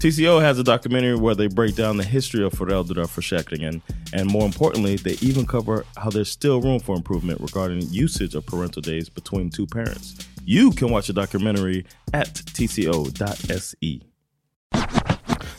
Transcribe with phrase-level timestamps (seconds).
[0.00, 3.80] TCO has a documentary where they break down the history of föräldraförsäkringen
[4.12, 8.46] and more importantly, they even cover how there's still room for improvement regarding usage of
[8.46, 10.14] parental days between two parents.
[10.44, 14.00] You can watch the documentary at tco.se.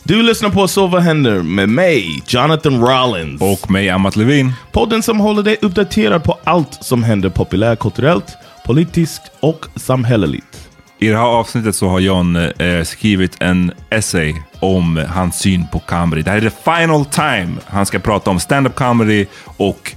[0.02, 3.42] Du lyssnar på Så vad händer med mig, Jonathan Rollins.
[3.42, 4.52] Och mig, Amat Levin.
[4.72, 10.67] Podden som håller dig uppdaterad på allt som händer populärkulturellt, politiskt och samhälleligt.
[11.00, 15.78] I det här avsnittet så har John eh, skrivit en essay om hans syn på
[15.78, 16.22] comedy.
[16.22, 19.92] Det här är the final time han ska prata om stand-up comedy och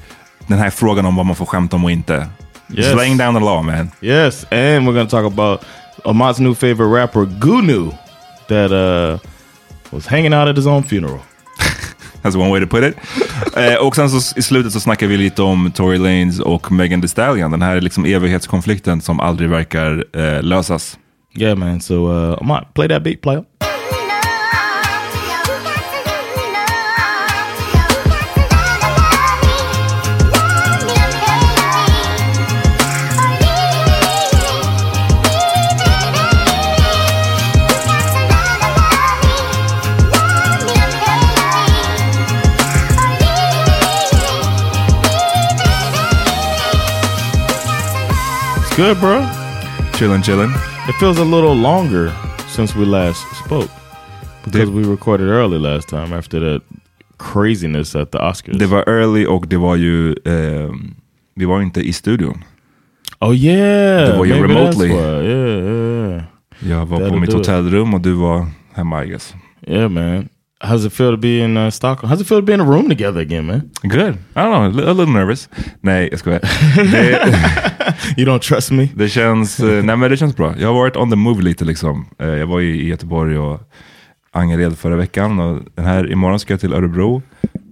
[0.48, 2.28] den här frågan om vad man får skämta om och inte.
[2.74, 2.96] Yes.
[2.96, 3.92] laying down the law man.
[4.02, 5.62] Yes, and we're gonna talk about
[6.04, 7.92] Amat's new favorite rapper Gunu
[8.48, 9.20] that uh,
[9.90, 11.20] was hanging out at his own funeral.
[12.22, 12.96] That's one way to put it.
[13.58, 17.02] eh, och sen så i slutet så snackar vi lite om Tory Lanez och Megan
[17.02, 17.52] Thee Stallion.
[17.52, 20.98] Den här liksom evighetskonflikten som aldrig verkar eh, lösas.
[21.38, 23.44] Yeah man, so uh, I might play that beat player.
[48.82, 49.26] Good, bro.
[49.94, 50.52] Chilling, chilling.
[50.90, 52.12] It feels a little longer
[52.48, 53.70] since we last spoke
[54.44, 56.62] because det, we recorded early last time after that
[57.18, 58.58] craziness at the Oscars.
[58.58, 60.72] Det var early och det var ju, eh,
[61.36, 62.44] vi var inte i studion.
[63.20, 64.12] Oh yeah!
[64.12, 64.88] Det var ju remotely.
[64.88, 66.24] Yeah, yeah.
[66.60, 69.36] Jag var That'll på mitt hotellrum och du var hemma I guess.
[69.68, 70.30] Yeah man.
[70.64, 72.10] How's it feel to be in uh, Stockholm?
[72.10, 73.72] How's it feel to be in a room together again, man?
[73.82, 74.18] Good.
[74.36, 75.50] I don't know, a little nervous.
[75.82, 76.40] Nej, jag skojar.
[78.18, 78.90] you don't trust me?
[78.96, 80.56] Det känns, uh, nej, men det känns bra.
[80.60, 82.06] Jag har varit on the move lite liksom.
[82.22, 83.62] Uh, jag var i Göteborg och
[84.32, 87.22] Angered förra veckan och den här imorgon ska jag till Örebro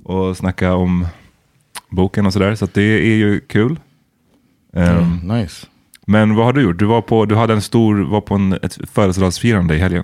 [0.04, 1.08] och snacka om
[1.90, 2.56] boken och sådär.
[2.56, 3.80] Så att det är ju kul.
[4.74, 5.68] Um, Nice.
[6.08, 6.80] Men vad har du gjort?
[6.80, 10.04] Du var på, du hade en stor, var på en, ett födelsedagsfirande i helgen.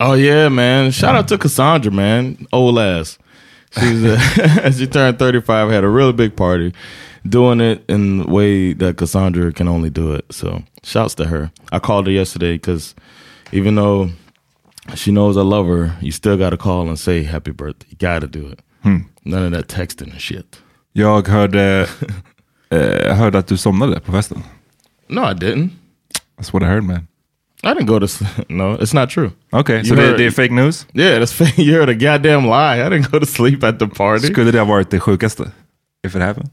[0.00, 0.90] Oh yeah, man!
[0.92, 2.46] Shout out to Cassandra, man.
[2.52, 3.18] Old ass.
[3.72, 5.70] She's uh, she turned thirty five.
[5.70, 6.72] Had a really big party,
[7.28, 10.24] doing it in the way that Cassandra can only do it.
[10.30, 11.52] So shouts to her.
[11.70, 12.94] I called her yesterday because
[13.52, 14.10] even though
[14.94, 17.86] she knows I love her, you still got to call and say happy birthday.
[17.90, 18.60] You got to do it.
[19.24, 20.62] None of that texting and shit.
[20.92, 21.86] Jag hörde,
[22.70, 24.42] eh, hörde att du somnade på festen.
[25.08, 25.70] No, I didn't.
[26.38, 27.06] That's what I heard man.
[27.62, 28.04] I didn't go to.
[28.04, 29.30] s- No, it's not true.
[29.50, 30.86] Så You det, heard- det är fake news?
[30.94, 31.58] Yeah, that's fake.
[31.62, 32.86] You heard a goddamn lie.
[32.86, 34.26] I didn't go to sleep at the party.
[34.26, 35.50] Skulle det ha varit det sjukaste?
[36.06, 36.48] If it happened?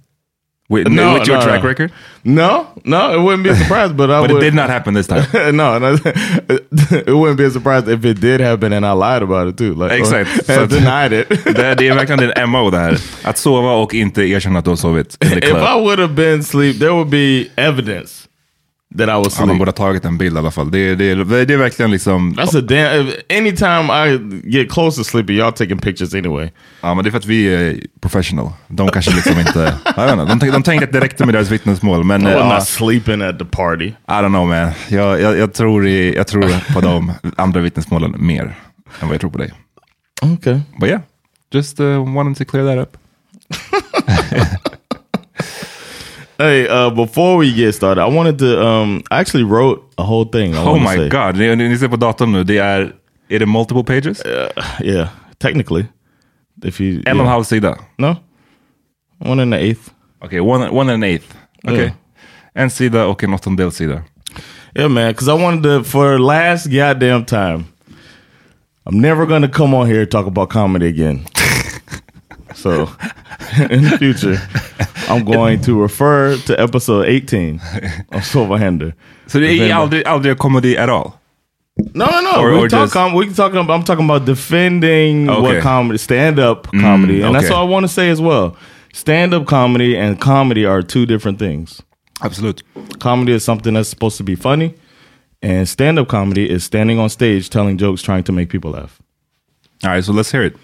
[0.70, 1.70] With, No, with your no, track no.
[1.70, 1.92] record?
[2.24, 3.94] No, no, it wouldn't be a surprise.
[3.94, 4.44] But I But would.
[4.44, 5.24] it did not happen this time.
[5.56, 9.48] no, no, it wouldn't be a surprise if it did happen and I lied about
[9.48, 9.74] it too.
[9.74, 10.50] Like, Exakt.
[10.50, 11.30] Att- denied it.
[11.30, 12.98] Det, det är verkligen din MO det här.
[13.24, 15.44] Att sova och inte erkänna att du har sovit if.
[15.44, 18.28] I would have been asleep, there would be evidence
[18.96, 20.72] that I was Ja, man borde ha tagit en bild i alla fall.
[20.72, 22.34] Det, det, det, det är verkligen liksom...
[22.34, 23.12] That's a damn.
[23.30, 26.50] Anytime I get close to sleeping, y'all taking pictures anyway.
[26.82, 28.52] Ja, men det är för att vi är professional.
[28.68, 29.74] De kanske liksom inte...
[29.96, 32.04] Jag vet inte, de, de tänkte att det räckte med deras vittnesmål.
[32.04, 33.88] Men I was ja, not sleeping at the party.
[33.88, 34.72] I don't know man.
[34.90, 38.56] Jag, jag, jag, tror i, jag tror på de andra vittnesmålen mer
[39.02, 39.54] än vad jag tror på dig.
[40.22, 40.60] Okay.
[40.80, 41.02] But yeah,
[41.52, 42.98] just uh, wanted to clear that up.
[46.40, 48.62] Hey, uh, before we get started, I wanted to.
[48.66, 50.54] Um, I actually wrote a whole thing.
[50.56, 51.10] I Oh my say.
[51.10, 52.44] god, ni, ni ser på datorn nu.
[52.44, 52.94] Det är,
[53.30, 54.22] är det multiple pages?
[54.84, 55.08] Yeah,
[55.40, 55.86] technically,
[56.64, 57.76] if you En och en halv sida.
[57.98, 58.16] no,
[59.20, 59.90] one and the eighth.
[60.26, 61.36] Okay, one, one and an eighth.
[61.64, 61.78] Okej.
[61.80, 61.92] Yeah.
[62.54, 64.04] En sida och en åttondels sida.
[64.76, 65.08] Yeah, man.
[65.08, 67.64] Because I wanted to for last goddamn time.
[68.86, 71.26] I'm never gonna come on here and talk about comedy again.
[72.56, 72.84] so,
[73.70, 74.38] in the future,
[75.10, 77.56] I'm going to refer to episode 18
[78.12, 78.94] of Silverhander.
[79.34, 79.74] Är Defender.
[79.76, 81.20] aldrig, aldrig comedy at all?
[81.94, 82.42] No, no, no.
[82.42, 82.84] Or- we or talk.
[82.86, 83.52] just- Com- we talk.
[83.54, 85.40] About, I'm talking about defending Okay.
[85.40, 87.54] Mm, what comedy, stand up comedy, and that's okay.
[87.54, 88.56] all I want to say as well.
[88.94, 91.82] Stand up comedy and comedy are two different things.
[92.24, 92.64] Absolut.
[93.00, 94.74] Comedy is something that's supposed to be funny,
[95.44, 99.00] and stand up comedy is standing on stage telling jokes, trying to make people laugh.
[99.84, 100.56] All right, so let's hear it.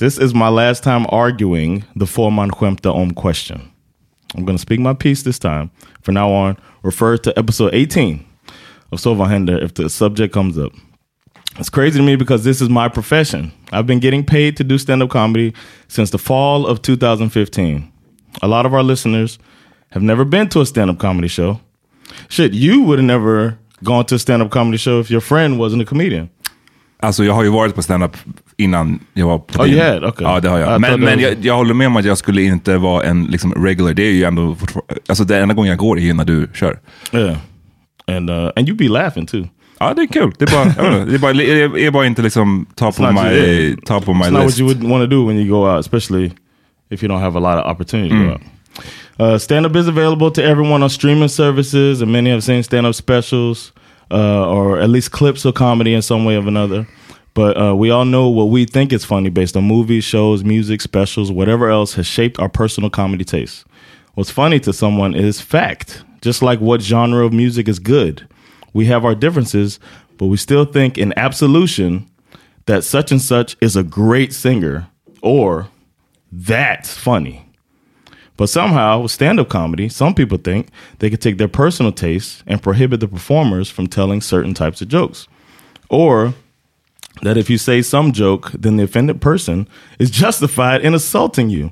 [0.00, 3.60] This is my last time arguing the får man skämta om question.
[4.34, 5.70] I'm going to speak my piece this time.
[6.00, 8.24] From now on, refer to episode 18
[8.92, 10.72] of Sova Hender if the subject comes up.
[11.58, 13.52] It's crazy to me because this is my profession.
[13.72, 15.52] I've been getting paid to do stand up comedy
[15.88, 17.92] since the fall of 2015.
[18.40, 19.38] A lot of our listeners
[19.90, 21.60] have never been to a stand up comedy show.
[22.30, 25.58] Shit, you would have never gone to a stand up comedy show if your friend
[25.58, 26.30] wasn't a comedian.
[27.02, 28.16] Alltså jag har ju varit på stand-up
[28.56, 29.78] innan jag var på Oh, din.
[29.78, 30.04] had?
[30.04, 30.26] Okay.
[30.26, 30.68] Ja, det har jag.
[30.68, 33.52] thought Men, men jag, jag håller med om att jag skulle inte vara en liksom,
[33.54, 33.94] regular.
[33.94, 34.56] Det är ju ändå
[35.08, 36.78] Alltså det enda gången jag går är ju när du kör.
[37.12, 37.36] Yeah.
[38.06, 39.48] And uh, and you be laughing too.
[39.78, 40.32] Ja, det är kul.
[40.38, 43.12] Det är bara, jag det är bara, det är bara inte liksom top of not
[43.14, 44.44] my, you- top of my It's not list.
[44.44, 46.32] what you would want to do when you go out, especially
[46.90, 48.40] if you don't have a lot of opportunity to go out.
[49.20, 52.86] Uh, stand up is available to everyone on streaming services, and many have seen stand
[52.86, 53.72] up specials
[54.10, 56.86] uh, or at least clips of comedy in some way or another.
[57.34, 60.80] But uh, we all know what we think is funny based on movies, shows, music,
[60.80, 63.64] specials, whatever else has shaped our personal comedy tastes.
[64.14, 68.26] What's funny to someone is fact, just like what genre of music is good.
[68.72, 69.78] We have our differences,
[70.18, 72.10] but we still think in absolution
[72.66, 74.88] that such and such is a great singer
[75.22, 75.68] or
[76.32, 77.49] that's funny.
[78.40, 82.42] But somehow, with stand up comedy, some people think they could take their personal tastes
[82.46, 85.28] and prohibit the performers from telling certain types of jokes.
[85.90, 86.32] Or
[87.20, 89.68] that if you say some joke, then the offended person
[89.98, 91.70] is justified in assaulting you.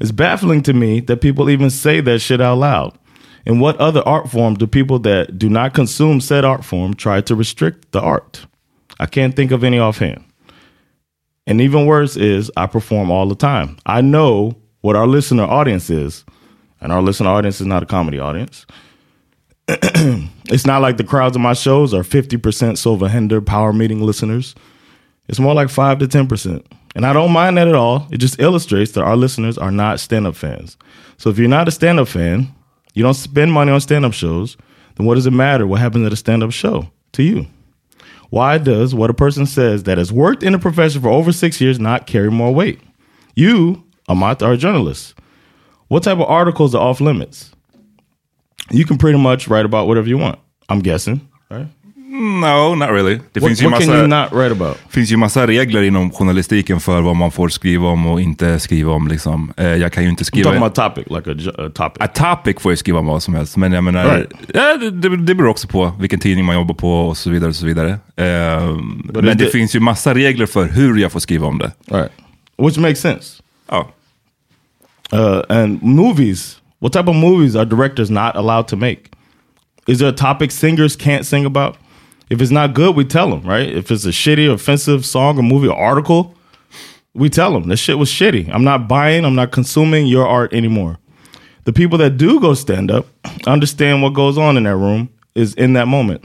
[0.00, 2.96] It's baffling to me that people even say that shit out loud.
[3.44, 7.22] In what other art form do people that do not consume said art form try
[7.22, 8.46] to restrict the art?
[9.00, 10.24] I can't think of any offhand.
[11.44, 13.78] And even worse is I perform all the time.
[13.84, 16.26] I know what our listener audience is,
[16.78, 18.66] and our listener audience is not a comedy audience.
[19.66, 24.54] it's not like the crowds of my shows are 50% Silva Hender power meeting listeners.
[25.26, 26.66] It's more like 5 to 10%.
[26.94, 28.06] And I don't mind that at all.
[28.10, 30.76] It just illustrates that our listeners are not stand up fans.
[31.16, 32.54] So if you're not a stand up fan,
[32.92, 34.58] you don't spend money on stand up shows,
[34.96, 37.46] then what does it matter what happens at a stand up show to you?
[38.28, 41.58] Why does what a person says that has worked in a profession for over six
[41.58, 42.82] years not carry more weight?
[43.34, 45.14] You, Amat, are a journalist.
[45.88, 47.50] What type of articles are off limits?
[48.70, 50.38] You can pretty much write about whatever you want.
[50.68, 51.20] I'm guessing,
[51.50, 51.66] right?
[52.40, 53.20] No, not really.
[53.32, 54.76] Det What, finns, ju massa, you not write about?
[54.88, 58.92] finns ju massa regler inom journalistiken för vad man får skriva om och inte skriva
[58.92, 59.08] om.
[59.08, 59.52] Liksom.
[59.56, 60.44] Eh, jag kan ju inte I'm skriva...
[60.50, 62.02] talking about topic, like a, a topic.
[62.02, 62.06] A
[62.36, 64.32] topic får jag skriva om vad som helst, men jag menar, Right.
[64.54, 67.48] ja, det, det, det beror också på vilken tidning man jobbar på och så vidare.
[67.50, 67.90] Och så vidare.
[68.16, 71.72] Eh, men it- det finns ju massa regler för hur jag får skriva om det.
[71.90, 72.10] right.
[72.58, 73.42] Which makes sense.
[73.70, 73.86] Ja.
[75.12, 76.60] Uh, and movies.
[76.80, 79.12] What type of movies are directors not allowed to make?
[79.86, 81.76] Is there a topic singers can't sing about?
[82.30, 83.68] If it's not good, we tell them, right?
[83.68, 86.34] If it's a shitty, offensive song or movie or article,
[87.14, 88.50] we tell them this shit was shitty.
[88.52, 90.98] I'm not buying, I'm not consuming your art anymore.
[91.64, 93.06] The people that do go stand up
[93.46, 96.24] understand what goes on in that room is in that moment.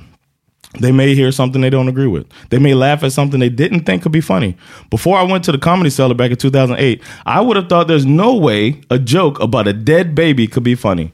[0.79, 2.27] They may hear something they don't agree with.
[2.49, 4.55] They may laugh at something they didn't think could be funny.
[4.89, 8.05] Before I went to the comedy cellar back in 2008, I would have thought there's
[8.05, 11.11] no way a joke about a dead baby could be funny.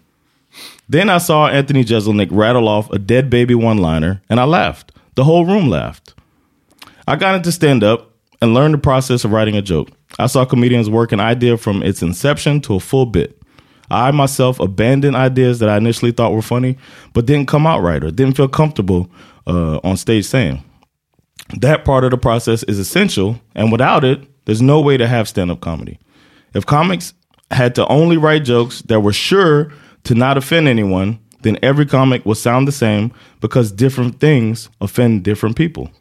[0.90, 4.92] Then I saw Anthony Jeselnik rattle off a dead baby one liner, and I laughed.
[5.16, 6.14] The whole room laughed.
[7.08, 9.90] I got into stand up and learned the process of writing a joke.
[10.20, 13.42] I saw comedians work an idea from its inception to a full bit.
[13.90, 16.78] I myself abandoned ideas that I initially thought were funny,
[17.14, 19.10] but didn't come out right or didn't feel comfortable
[19.48, 20.64] uh, on stage saying.
[21.60, 25.28] That part of the process is essential, and without it, there's no way to have
[25.28, 26.00] stand up comedy.
[26.54, 27.14] If comics
[27.52, 29.72] had to only write jokes that were sure
[30.06, 33.12] to not offend anyone, then every comic would sound the same
[33.42, 35.92] because different things offend different people.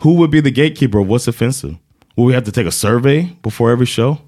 [0.00, 1.76] Who would be the gatekeeper of what's offensive?
[2.16, 4.20] Will we have to take a survey before every show?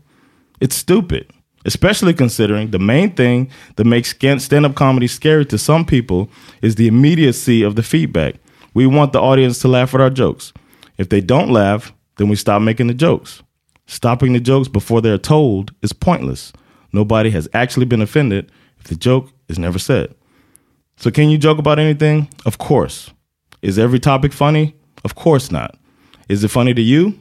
[0.61, 1.31] It's stupid,
[1.67, 6.31] especially considering the main thing that makes stand up comedy scary to some people
[6.63, 8.37] is the immediacy of the feedback.
[8.75, 10.53] We want the audience to laugh at our jokes.
[10.99, 13.43] If they don't laugh, then we stop making the jokes.
[13.87, 16.53] Stopping the jokes before they're told is pointless.
[16.93, 20.15] Nobody has actually been offended if the joke is never said.
[20.97, 22.29] So, can you joke about anything?
[22.47, 23.11] Of course.
[23.63, 24.75] Is every topic funny?
[25.05, 25.77] Of course not.
[26.29, 27.19] Is it funny to you?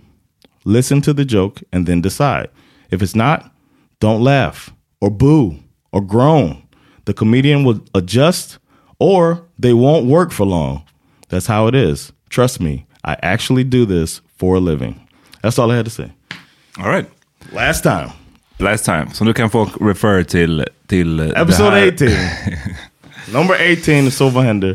[0.66, 2.50] Listen to the joke and then decide.
[2.92, 3.52] If it's not,
[4.00, 5.60] don't laugh or boo
[5.92, 6.64] or groan.
[7.06, 8.60] The comedian will adjust
[9.00, 10.86] or they won't work for long.
[11.34, 12.14] That's how it is.
[12.30, 14.96] Trust me, I actually do this for a living.
[15.42, 16.12] That's all I had to say.
[16.80, 17.10] All right.
[17.52, 18.12] Last time.
[18.60, 19.10] Last time.
[19.14, 21.88] Så nu kan folk refer till, till Episode här.
[21.88, 22.08] 18.
[23.34, 24.74] Number 18 of Silverhander.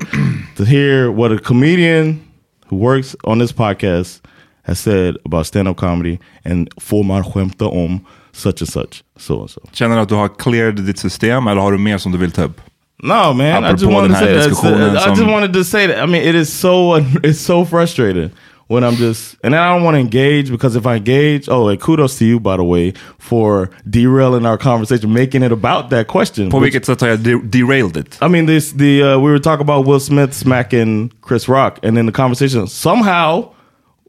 [0.57, 2.21] to hear what a comedian
[2.71, 4.21] who works on this podcast
[4.63, 8.01] has said about stand-up comedy and får man skämta om
[8.33, 9.05] such and such.
[9.17, 9.61] So and so.
[9.73, 12.33] Känner du att du har cleared ditt system eller har du mer som du vill
[12.33, 12.61] ta upp?
[13.03, 13.65] No, man.
[13.65, 14.97] I just wanted to say that.
[14.99, 15.99] I just wanted to say that.
[15.99, 18.33] I mean, it is so it's so frustrating
[18.67, 21.81] when I'm just and I don't want to engage because if I engage, oh, and
[21.81, 26.51] kudos to you by the way for derailing our conversation, making it about that question.
[26.51, 28.19] På vilket sätt har jag derailed it?
[28.21, 31.97] I mean, this the uh, we were talking about Will Smith smacking Chris Rock, and
[31.97, 33.45] then the conversation somehow,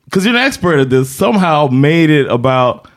[0.06, 2.88] because you're an expert at this, somehow made it about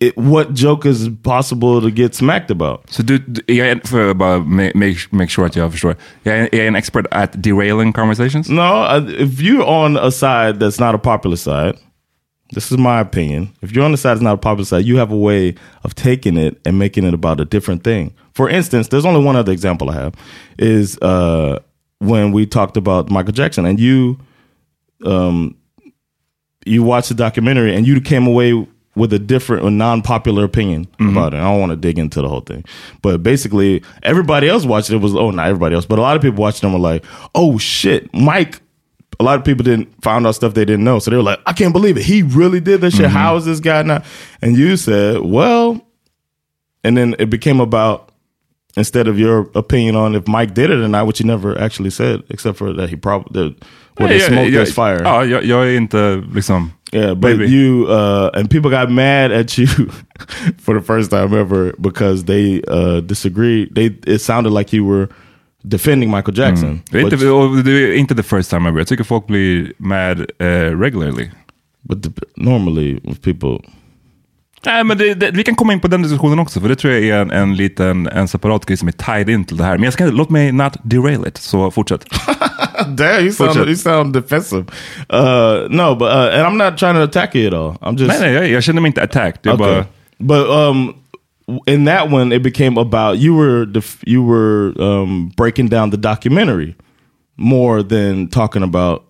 [0.00, 2.90] it, what joke is possible to get smacked about.
[2.90, 5.96] Så du, du- jag är, för att make, make sure jag förstår.
[6.22, 8.48] Jag är, jag är expert at derailing conversations?
[8.48, 11.74] No, uh, if you're on a side that's not a popular side,
[12.54, 13.48] this is my opinion.
[13.62, 15.94] If you're on the side that's not a popular side, you have a way of
[15.94, 18.12] taking it and making it about a different thing.
[18.32, 20.14] For instance, there's only one other example I have
[20.58, 21.58] is uh,
[21.98, 24.18] when we talked about Michael Jackson, and you,
[25.04, 25.54] um,
[26.66, 31.10] you watched the documentary and you came away with a different or non-popular opinion mm-hmm.
[31.10, 31.38] about it.
[31.38, 32.64] I don't want to dig into the whole thing,
[33.02, 36.22] but basically everybody else watched it was oh not everybody else, but a lot of
[36.22, 38.60] people watching them were like oh shit, Mike.
[39.20, 41.38] A lot of people didn't found out stuff they didn't know, so they were like,
[41.46, 42.02] I can't believe it.
[42.02, 43.06] He really did this shit.
[43.06, 43.14] Mm-hmm.
[43.14, 44.04] How is this guy not?
[44.42, 45.80] And you said, well,
[46.82, 48.10] and then it became about
[48.76, 51.90] instead of your opinion on if Mike did it or not, which you never actually
[51.90, 53.56] said, except for that he probably
[53.98, 55.00] where there's Jag- smoke, jag- there's fire.
[55.04, 56.70] Ja, jag, jag är inte liksom...
[56.92, 57.44] Yeah, but Maybe.
[57.44, 59.68] you uh, and people got mad at you
[60.64, 63.74] for the first time ever because they uh, disagreed.
[63.74, 65.08] They it sounded like you were
[65.64, 66.80] defending Michael Jackson.
[66.90, 68.78] Det är But, inte, och det är inte the first time ever.
[68.80, 70.46] Jag tycker folk blir mad eh,
[70.78, 71.30] regularly.
[71.88, 73.58] but the, normally with people,
[74.66, 76.92] Nej, men det, det, vi kan komma in på den diskussionen också, för det tror
[76.92, 79.74] jag är en, en liten en separat grej som är tied in till det här.
[79.78, 82.04] Men jag ska, låt mig not derail it, så fortsätt.
[82.94, 84.66] damn, you sound you sound defensive.
[85.10, 87.76] Uh, no, but uh, and I'm not trying to attack you at all.
[87.82, 89.46] I'm just nej, nej, jag, jag känner mig inte attacked.
[89.46, 89.56] Okay.
[89.56, 89.86] bara,
[90.18, 90.94] But um,
[91.66, 95.96] in that one, it became about you were def- you were um, breaking down the
[95.96, 96.74] documentary
[97.36, 99.02] more than talking about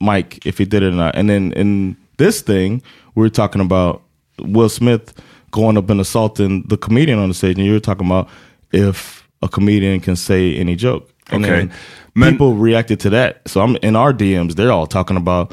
[0.00, 1.16] Mike if he did it or not.
[1.16, 2.82] And then in this thing,
[3.14, 4.02] we were talking about
[4.40, 5.14] Will Smith
[5.50, 8.28] going up and assaulting the comedian on the stage, and you were talking about
[8.72, 11.08] if a comedian can say any joke.
[11.36, 11.68] And Okay.
[12.16, 13.40] Men- people reacted to that.
[13.48, 14.54] So I'm in our DMs.
[14.54, 15.52] They're all talking about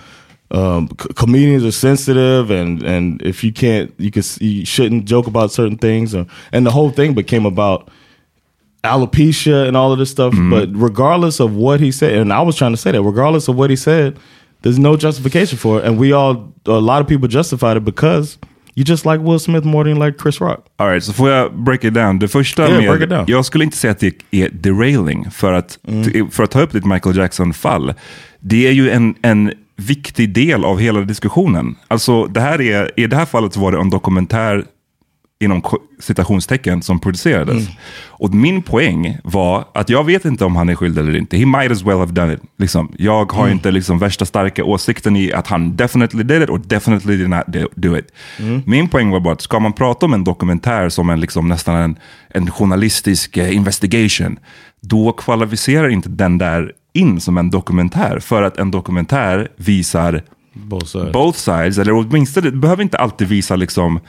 [0.52, 5.26] um, c- comedians are sensitive, and and if you can't, you can you shouldn't joke
[5.26, 7.90] about certain things, or, and the whole thing became about
[8.84, 10.34] alopecia and all of this stuff.
[10.50, 13.56] But regardless of what he said, and I was trying to say that, regardless of
[13.56, 14.20] what he said,
[14.62, 18.38] there's no justification for it, and we all, a lot of people justified it because
[18.76, 20.60] you just like Will Smith more than you like Chris Rock.
[20.78, 22.20] All right, så får jag break it down.
[22.20, 25.80] Det första Yeah, med, jag skulle inte säga att det är derailing för att,
[26.32, 27.94] för att ta upp ditt Michael Jackson-fall.
[28.40, 31.76] Det är ju en, en viktig del av hela diskussionen.
[31.88, 34.66] Alltså det här är, i det här fallet så var det en dokumentär
[35.42, 35.62] inom
[36.00, 37.68] citationstecken som producerades.
[38.08, 41.38] Och min poäng var att jag vet inte om han är skyldig eller inte.
[41.38, 42.40] He might as well have done it.
[42.58, 46.62] Liksom, jag har inte liksom värsta starka åsikten i att han definitely did it or
[46.66, 47.46] definitely did not
[47.76, 48.08] do- it.
[48.66, 51.76] Min poäng var bara att ska man prata om en dokumentär som en liksom nästan
[51.76, 51.96] en,
[52.30, 54.40] en journalistisk eh, investigation,
[54.82, 58.20] då kvalificerar inte den där in som en dokumentär.
[58.20, 61.12] För att en dokumentär visar Both sides.
[61.14, 64.00] both sides, eller åtminstone, det behöver inte alltid visa liksom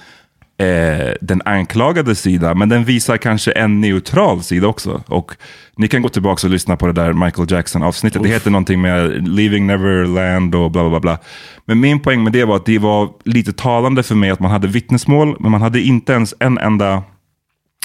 [0.59, 5.03] eh, den anklagade sida, men den visar kanske en neutral sida också.
[5.07, 5.35] Och
[5.77, 8.23] ni kan gå tillbaka och lyssna på det där Michael Jackson-avsnittet.
[8.23, 11.01] Det heter någonting med Leaving Neverland och bla bla bla.
[11.01, 11.19] bla.
[11.65, 14.51] Men min poäng med det var att det var lite talande för mig att man
[14.51, 17.03] hade vittnesmål, men man hade inte ens en enda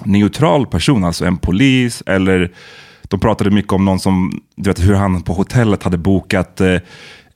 [0.03, 2.51] neutral person, alltså en polis eller
[3.09, 6.77] de pratade mycket om någon som, du vet hur han på hotellet hade bokat eh,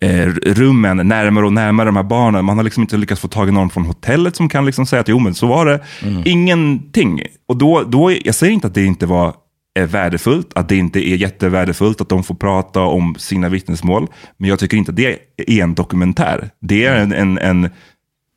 [0.02, 2.46] eh, rummen närmare och närmare de här barnen.
[2.46, 5.00] Man har liksom inte lyckats få tag i någon från hotellet som kan liksom säga
[5.00, 5.80] att jo men så var det.
[6.26, 7.22] Ingenting.
[7.48, 9.34] Och då, då, jag säger inte att det inte var
[9.74, 14.08] är värdefullt, att det inte är jättevärdefullt att de får prata om sina vittnesmål.
[14.38, 16.50] Men jag tycker inte att det är en dokumentär.
[16.60, 17.70] Det är en, en, en,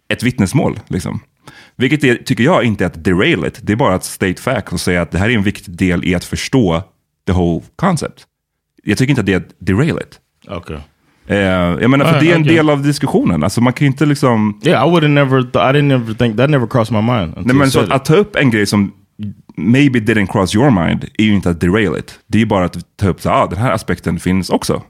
[0.09, 0.80] ett vittnesmål.
[0.88, 1.21] Liksom.
[1.76, 3.59] Vilket är, tycker jag inte är att derail it.
[3.62, 6.04] Det är bara att state fact och säga att det här är en viktig del
[6.04, 6.83] i att förstå
[7.26, 8.26] the whole concept.
[8.83, 10.21] Jag tycker inte att det är att derail it.
[10.49, 10.78] Okay.
[11.26, 13.44] Eh, jag menar, för Ja, det är en del av diskussionen.
[13.44, 14.60] Alltså man kan ju inte liksom...
[14.64, 15.40] Yeah, I would have never.
[15.40, 17.34] I didn't ever think that never crossed my mind.
[17.36, 18.92] Nej, men så att, att ta upp en grej som
[19.56, 22.18] maybe didn't cross your mind är ju inte att derail it.
[22.26, 24.82] Det är bara att ta upp så ah, den här aspekten finns också.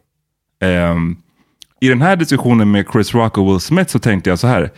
[0.63, 1.17] Ehm,
[1.81, 4.71] I den här diskussionen med Chris Rock och Will Smith så tänkte jag så här.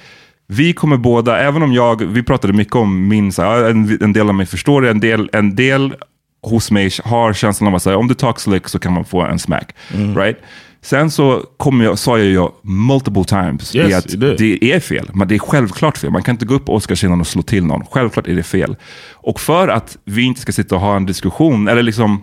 [0.49, 4.13] Vi kommer båda, även om jag, vi pratade mycket om min, så här, en, en
[4.13, 5.95] del av mig förstår det, en del, en del
[6.43, 9.23] hos mig har känslan av att säga, om du talk slick så kan man få
[9.23, 9.75] en smack.
[10.17, 10.39] Right?
[10.87, 15.11] Sen så kom jag, sa jag ju multiple times Yes, att det är fel.
[15.15, 16.11] Men det är självklart fel.
[16.11, 17.87] Man kan inte gå upp på Oscarsscenen och slå till någon.
[17.87, 18.77] Självklart är det fel.
[19.13, 22.23] Och för att vi inte ska sitta och ha en diskussion, eller liksom,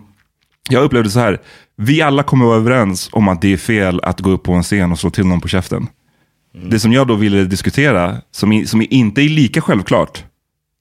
[0.70, 1.40] jag upplevde så här,
[1.76, 4.62] vi alla kommer vara överens om att det är fel att gå upp på en
[4.62, 5.86] scen och slå till någon på käften.
[6.70, 10.24] Det som jag då ville diskutera, som, som inte är lika självklart,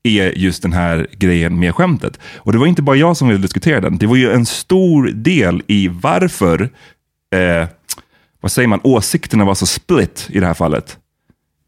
[0.03, 2.19] är just den här grejen med skämtet.
[2.35, 3.97] Och det var inte bara jag som ville diskutera den.
[3.97, 6.69] Det var ju en stor del i varför,
[7.33, 7.67] eh,
[8.41, 10.97] vad säger man, åsikterna var så split i det här fallet.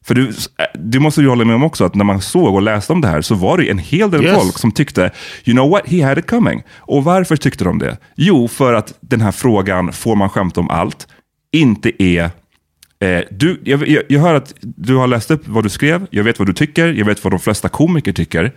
[0.06, 0.34] För du,
[0.74, 3.08] du måste ju hålla med om också att när man såg och läste om det
[3.08, 4.36] här så var det en hel del Yes.
[4.36, 5.12] folk som tyckte,
[5.46, 6.64] you know what, he had it coming.
[6.78, 7.98] Och varför tyckte de det?
[8.16, 11.08] Jo, för att den här frågan, får man skämta om allt,
[11.52, 12.32] inte är
[13.00, 16.24] Eh, du, jag, jag, jag hör att du har läst upp vad du skrev, jag
[16.24, 18.52] vet vad du tycker, jag vet vad de flesta komiker tycker.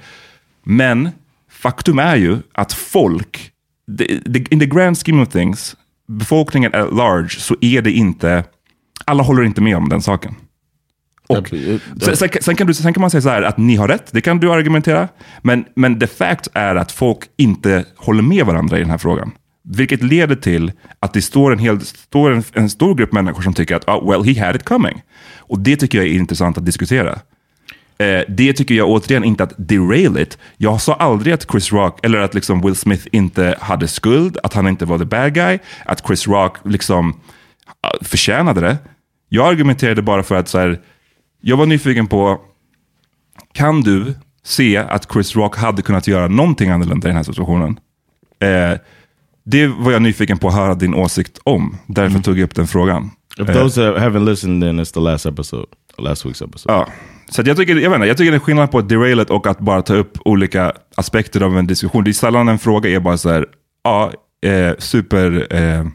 [0.65, 1.09] Men
[1.51, 3.51] faktum är ju att folk,
[3.99, 5.77] the, the, in the grand scheme of things,
[6.09, 8.45] befolkningen at large, så är det inte,
[9.05, 10.35] alla håller inte med om den saken.
[11.27, 13.89] Och, sen, sen, sen, kan du, sen kan man säga så här att ni har
[13.89, 15.09] rätt, det kan du argumentera.
[15.43, 19.33] Men, men the fact är att folk inte håller med varandra i den här frågan.
[19.65, 23.55] Vilket leder till att det står en, hel, står en, en stor grupp människor som
[23.55, 25.03] tycker att oh, well, he had it coming.
[25.37, 27.19] Och det tycker jag är intressant att diskutera.
[27.99, 30.39] Eh, det tycker jag återigen inte att derail it.
[30.57, 34.55] Jag sa aldrig att Chris Rock, eller att liksom Will Smith inte hade skuld, att
[34.55, 38.79] han inte var the bad guy, att Chris Rock liksom uh, förtjänade det.
[39.29, 40.81] Jag argumenterade bara för att så här,
[41.41, 42.41] jag var nyfiken på,
[43.53, 47.81] kan du se att Chris Rock hade kunnat göra någonting annorlunda i den här situationen?
[48.41, 48.79] Eh,
[49.45, 51.79] det var jag nyfiken på att höra din åsikt om.
[51.87, 53.11] Därför tog jag upp den frågan.
[53.39, 55.67] If Eh, those that haven't listened, then it's the last episode,
[55.99, 56.75] last week's episode.
[56.75, 56.89] Ja.
[57.29, 59.31] Så jag, tycker, jag, vet inte, jag tycker det är skillnad på att derail it
[59.31, 62.05] och att bara ta upp olika aspekter av en diskussion.
[62.05, 63.47] Det är sällan en fråga är bara så här,
[63.85, 64.13] ja,
[64.47, 65.87] eh, super eh,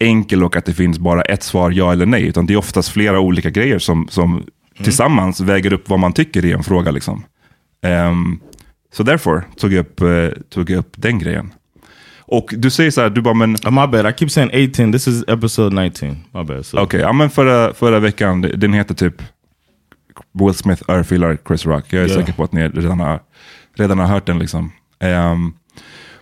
[0.00, 2.26] enkel och att det finns bara ett svar, ja eller nej.
[2.26, 4.44] Utan det är oftast flera olika grejer som, som
[4.82, 6.90] tillsammans väger upp vad man tycker i en fråga.
[6.90, 7.24] Liksom.
[7.82, 8.40] Ehm,
[8.92, 11.52] så därför tog jag, upp, eh, tog jag upp den grejen.
[12.20, 14.10] Och du säger så här, du bara, men Oh, my bad.
[14.10, 14.92] I keep saying 18.
[14.92, 16.08] This is episode 19.
[16.08, 16.66] My bad.
[16.66, 19.22] So, Okej, ja, men förra, förra veckan, den heter typ
[20.32, 21.84] Will Smith örfilar Chris Rock.
[21.88, 22.14] Jag är Ja.
[22.14, 23.20] säker på att ni redan har,
[23.76, 24.38] redan har hört den.
[24.38, 24.72] liksom.
[25.00, 25.52] Ehm,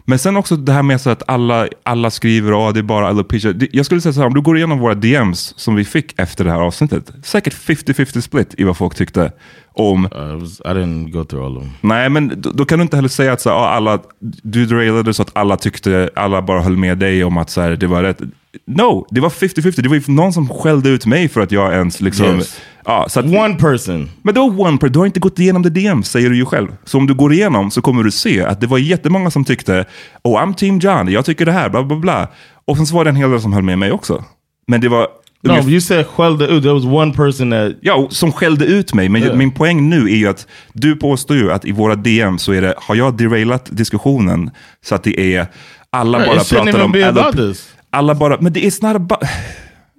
[0.05, 3.13] Men sen också det här med så att alla, alla skriver, att det är bara.
[3.13, 6.15] Det- Jag skulle säga så här, om du går igenom våra DMs som vi fick
[6.21, 9.33] efter det här avsnittet, säkert 50-50 split i vad folk tyckte
[9.73, 11.73] om Uh, was, I didn't go through all of them.
[11.81, 13.99] Nej, men då, då kan du inte heller säga att så, här, ah, alla,
[14.43, 17.71] du derailade så att alla tyckte, alla bara höll med dig om att så här,
[17.77, 18.21] det var rätt.
[18.67, 19.83] No, det var 50-50.
[19.83, 22.27] Det var ju någon som skällde ut mig för att jag ens liksom...
[22.27, 22.61] Yes.
[22.91, 24.11] Ja, så att, One person.
[24.23, 26.45] men det var one per, du har inte gått igenom det DM, säger du ju
[26.45, 26.69] själv.
[26.85, 29.85] Så om du går igenom så kommer du se att det var jättemånga som tyckte,
[30.25, 32.29] oh I'm team John, jag tycker det här, bla bla bla.
[32.65, 34.25] Och sen så var det en hel del som höll med mig också.
[34.67, 35.07] Men det var...
[35.43, 36.63] No, but you said skällde ut.
[36.63, 39.09] There was one person that Ja, som skällde ut mig.
[39.09, 39.35] Men Ja.
[39.35, 42.63] min poäng nu är ju att du påstår ju att i våra DM så är
[42.63, 44.51] det, har jag derailat diskussionen
[44.85, 45.47] så att det är,
[45.91, 46.93] alla Right, bara pratar om...
[46.93, 47.69] be alla, about this.
[47.91, 49.21] alla bara, men det är not about...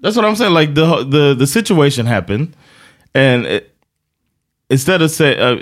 [0.04, 0.54] That's what I'm saying.
[0.54, 2.48] Like the the the situation happened,
[3.13, 3.74] and it,
[4.69, 5.56] instead of say, uh,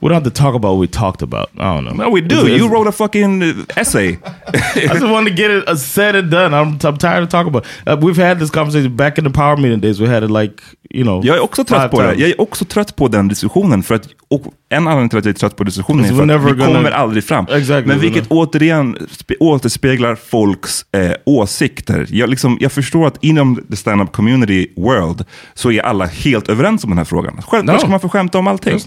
[0.00, 1.48] we don't have to talk about what we talked about.
[1.58, 2.04] I don't know.
[2.04, 2.36] No, we do.
[2.36, 4.18] It's- it's- you wrote a fucking essay.
[4.54, 6.54] I just wanted to get it uh, said and done.
[6.54, 7.66] I'm, I'm tired of talking about.
[7.86, 10.00] Uh, we've had this conversation back in the power meeting days.
[10.00, 11.20] We had it like you know.
[11.24, 12.14] Jag är också trött på det.
[12.14, 13.82] Jag är också trött på den diskussionen.
[13.82, 16.56] För att, och en anledning till att jag är trött på diskussionen är för att
[16.56, 17.46] vi gonna- kommer aldrig fram.
[17.50, 22.06] Exactly, Men vilket återigen spe, återspeglar folks eh, åsikter.
[22.10, 26.84] Jag, liksom, jag förstår att inom the stand-up community world så är alla helt överens
[26.84, 27.42] om den här frågan.
[27.46, 27.80] Självklart No.
[27.80, 28.78] ska man få skämta om allting.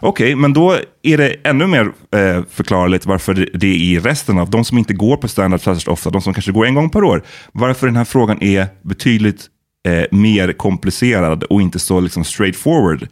[0.00, 4.38] Okej, men då är det ännu mer eh, förklarligt varför det- det är i resten
[4.38, 6.90] av de som inte går på stand-up särskilt ofta, de som kanske går en gång
[6.90, 9.46] per år, varför den här frågan är betydligt
[9.88, 13.08] eh, mer komplicerad och inte så liksom straightforward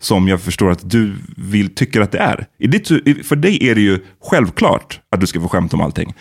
[0.00, 2.46] som jag förstår att du vill, tycker att det är.
[2.58, 2.88] I ditt,
[3.26, 6.14] för dig är det ju självklart att du ska få skämta om allting.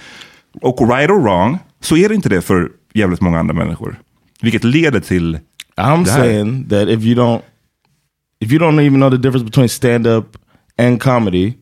[0.61, 3.99] Och right or wrong så är det inte det för jävligt många andra människor.
[4.41, 5.39] Vilket leder till
[5.77, 6.19] I'm det här.
[6.19, 7.41] saying that if you don't,
[8.39, 10.37] if you don't even know the difference between stand up
[10.77, 11.53] and comedy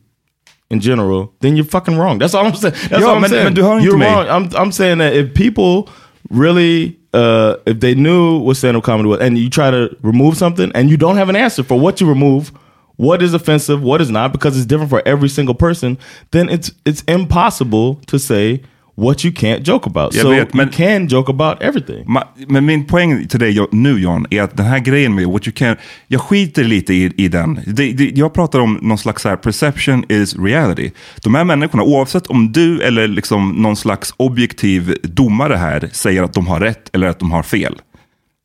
[0.70, 2.18] in general, then you're fucking wrong.
[2.20, 2.74] That's all I'm saying.
[2.88, 3.44] That's Ja, all I'm men- saying.
[3.44, 4.08] men du hör inte you're mig.
[4.12, 4.26] wrong.
[4.26, 5.92] I'm I'm saying that if people
[6.30, 10.36] really, uh, if they knew what stand up comedy was, and you try to remove
[10.36, 12.52] something, and you don't have an answer for what you remove.
[12.96, 13.82] What is offensive?
[13.82, 14.32] What is not?
[14.32, 15.98] Because it's different for every single person.
[16.30, 18.62] Then it's it's impossible to say
[19.02, 20.14] what you can't joke about.
[20.14, 22.04] Jag so vet, men- you can joke about everything.
[22.06, 25.46] Ma, men min poäng till dig nu John, är att den här grejen med what
[25.46, 27.60] you can, jag skiter lite i, i den.
[27.66, 30.90] Det, det, jag pratar om någon slags här, perception is reality.
[31.22, 36.34] De här människorna, oavsett om du eller liksom någon slags objektiv domare här säger att
[36.34, 37.80] de har rätt eller att de har fel.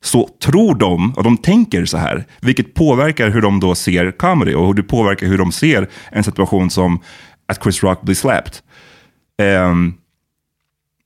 [0.03, 4.53] Så tror de, och de tänker så här, vilket påverkar hur de då ser comedy
[4.53, 6.99] och hur det påverkar hur de ser en situation som
[7.47, 8.53] att Chris Rock blir slapped.
[9.41, 9.93] Ehm,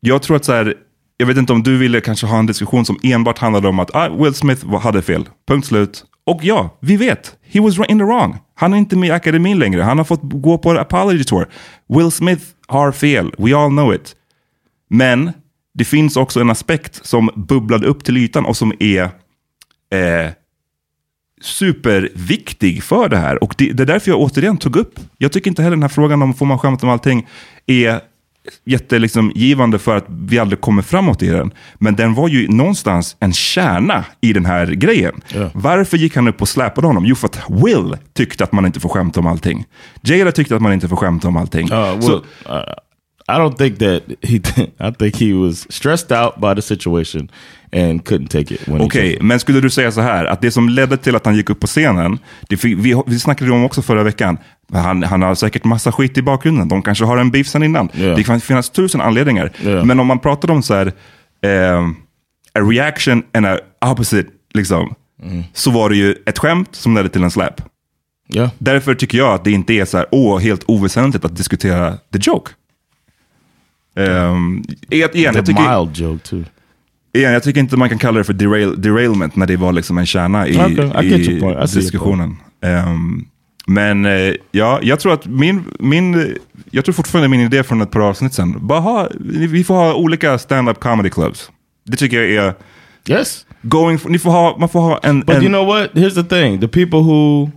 [0.02, 0.74] jag tror att så här,
[1.18, 3.96] jag vet inte om du ville kanske ha en diskussion som enbart handlade om att
[3.96, 6.06] ah, Will Smith hade fel, punkt slut.
[6.26, 8.38] Och ja, vi vet, he was in the wrong.
[8.56, 11.48] Han är inte med i akademin längre, han har fått gå på en apology tour.
[11.90, 14.16] Will Smith har fel, we all know it.
[14.90, 15.32] Men
[15.74, 19.04] det finns också en aspekt som bubblade upp till ytan och som är
[19.94, 20.32] eh,
[21.42, 23.44] superviktig för det här.
[23.44, 25.90] Och det, det är därför jag återigen tog upp, jag tycker inte heller den här
[25.90, 27.28] frågan om får man skämta om allting
[27.66, 28.02] är
[28.66, 31.52] jättegivande liksom, givande för att vi aldrig kommer framåt i den.
[31.80, 35.22] Men den var ju någonstans en kärna i den här grejen.
[35.54, 37.06] Varför gick han upp och släpade honom?
[37.06, 39.66] Jo, för att Will tyckte att man inte får skämta om allting.
[40.02, 41.72] Jada tyckte att man inte får skämta om allting.
[41.72, 42.64] Uh, well, Så- uh,
[43.28, 44.36] I don't think that he.
[44.90, 47.30] I think he was stressed out by the situation
[47.74, 48.62] and couldn't take it.
[48.68, 49.22] Okej, it.
[49.22, 51.60] men skulle du säga så här, att det som ledde till att han gick upp
[51.60, 54.38] på scenen, det, vi, vi snackade om också förra veckan,
[54.74, 57.90] han, han har säkert massa skit i bakgrunden, de kanske har en beef sen innan.
[57.94, 58.16] Ja.
[58.16, 59.52] Det kan finnas tusen anledningar.
[59.66, 59.84] Ja.
[59.84, 60.92] Men om man pratar om så här,
[61.42, 61.96] ehm,
[62.54, 65.44] a reaction and a opposite, liksom, Mm.
[65.54, 67.62] så var det ju ett skämt som ledde till en slap.
[68.36, 68.50] Yeah.
[68.58, 72.20] Därför tycker jag att det inte är så här, åh, helt oväsentligt att diskutera the
[72.22, 72.52] joke.
[73.96, 76.44] Um, igen, The jag tycker, mild joke too.
[77.14, 79.98] Igen, jag tycker inte man kan kalla det för derail, derailment när det var liksom
[79.98, 82.38] en kärna i, Okay, I diskussionen.
[82.62, 83.26] Ehm,
[83.68, 86.36] men eh, ja, jag tror att min, min,
[86.72, 89.94] jag tror fortfarande min idé från ett par avsnitt sen, bara ha, vi får ha
[89.94, 91.52] olika stand-up comedy clubs.
[91.86, 92.54] Det tycker jag är,
[93.10, 95.94] Yes, going for, ni får ha, man får ha en, but en you know what?
[95.94, 97.50] Here's the thing: the people who,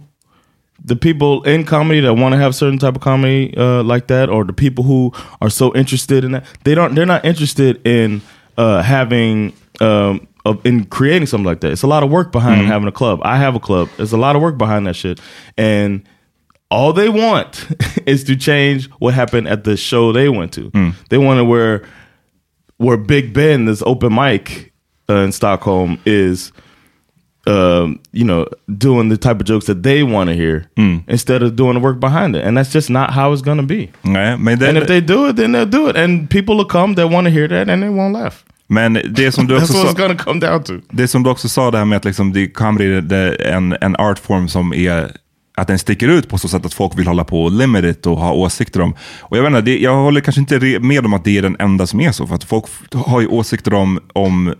[0.85, 4.29] the people in comedy that want to have certain type of comedy uh, like that,
[4.29, 6.95] or the people who are so interested in that, they don't.
[6.95, 8.23] They're not interested in
[8.57, 9.55] uh, having.
[9.81, 12.93] Um, of, in creating something like that, it's a lot of work behind having a
[12.93, 13.19] club.
[13.23, 13.89] I have a club.
[13.97, 15.19] There's a lot of work behind that shit,
[15.57, 16.07] and
[16.71, 17.67] all they want
[18.07, 20.71] is to change what happened at the show they went to.
[21.09, 21.87] They want to where
[22.77, 24.73] where Big Ben, this open mic
[25.09, 26.53] uh, in Stockholm, is
[27.47, 30.65] um, you know, doing the type of jokes that they want to hear
[31.07, 32.45] instead of doing the work behind it.
[32.45, 33.89] And that's just not how it's going to be.
[34.03, 35.97] Nej, men, det, And if they do it, then they'll do it.
[35.97, 38.45] And people will come that want to hear that and they won't laugh.
[38.67, 40.15] men det som du också sa,
[40.91, 43.77] det som du också sa det här med att liksom, det comedy det är en,
[43.81, 45.17] en artform som är
[45.57, 48.07] att den sticker ut på så sätt att folk vill hålla på och limit it
[48.07, 48.95] och ha åsikter om.
[49.21, 51.57] Och jag, vet inte, det, jag håller kanske inte med om att det är den
[51.59, 54.55] enda som är så, för att folk har ju åsikter om, om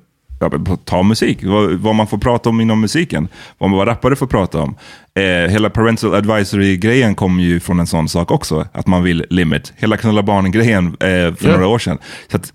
[0.85, 3.29] ta musik, vad, vad man får prata om inom musiken,
[3.59, 4.75] vad man vad rappare får prata om.
[5.15, 9.73] Eh, hela parental advisory-grejen kom ju från en sån sak också, att man vill limit.
[9.77, 11.51] Hela knulla barn-grejen eh, för Ja.
[11.51, 11.99] några år sedan.
[12.31, 12.53] Så att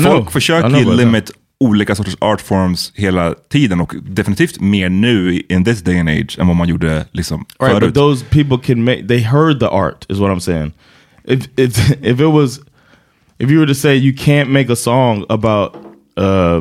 [0.00, 5.64] I folk försöker know limit olika sorters artforms hela tiden och definitivt mer nu in
[5.64, 7.88] this day and age än vad man gjorde liksom Right, förut.
[7.88, 9.06] but those people can make.
[9.08, 10.72] They heard the art, is what I'm saying.
[11.24, 12.60] If if if it was,
[13.38, 15.74] if you were to say you can't make a song about,
[16.20, 16.60] uh,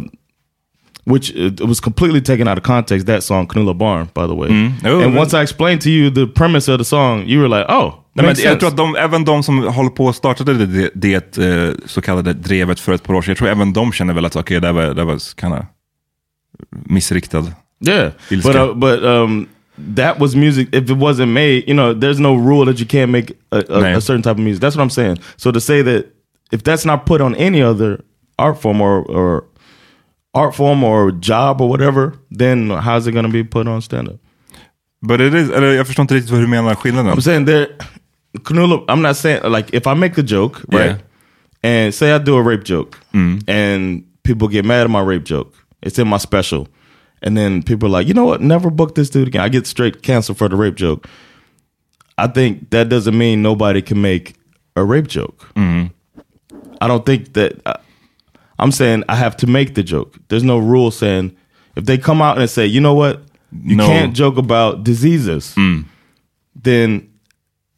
[1.06, 3.08] which it was completely taken out of context.
[3.08, 4.50] That song, Canula Barn, by the way.
[4.86, 7.66] Oh, and once I explained to you the premise of the song, you were like,
[7.70, 10.16] "Oh, Nej, men makes jag sense." tror att de, även de som håller på och
[10.16, 13.74] startade det, det, eh, så kallade drevet för ett par år sedan, jag tror även
[13.74, 15.60] de känner väl att okej, det var, det var kind of
[16.70, 17.46] missriktad.
[17.88, 18.52] Yeah, Ilska.
[18.52, 19.48] but uh, but um,
[19.96, 20.68] that was music.
[20.72, 23.98] If it wasn't made, you know, there's no rule that you can't make a, a,
[23.98, 24.62] a certain type of music.
[24.62, 25.18] That's what I'm saying.
[25.38, 26.06] So to say that
[26.52, 28.04] if that's not put on any other
[28.38, 29.44] art form or or
[30.34, 34.10] art form or job or whatever, then how's it going to be put on stand
[34.10, 34.20] up?
[35.02, 37.12] But it is, eller jag förstår inte riktigt hur du menar skillnaden.
[37.12, 37.68] I'm saying there,
[38.44, 38.86] Canula.
[38.88, 41.00] I'm not saying like if I make a joke, right,
[41.64, 43.42] and say I do a rape joke, mm.
[43.48, 45.54] and people get mad at my rape joke.
[45.82, 46.68] It's in my special,
[47.24, 48.42] and then people are like, you know what?
[48.42, 49.42] Never book this dude again.
[49.42, 51.08] I get straight canceled for the rape joke.
[52.18, 54.36] I think that doesn't mean nobody can make
[54.76, 55.50] a rape joke.
[55.56, 55.88] Mm-hmm.
[56.80, 57.82] I don't think that.
[58.62, 60.18] I'm saying I have to make the joke.
[60.30, 61.36] There's no rule saying
[61.76, 63.22] if they come out and say, you know what,
[63.52, 63.88] you No.
[63.88, 65.84] can't joke about diseases mm.
[66.56, 67.08] then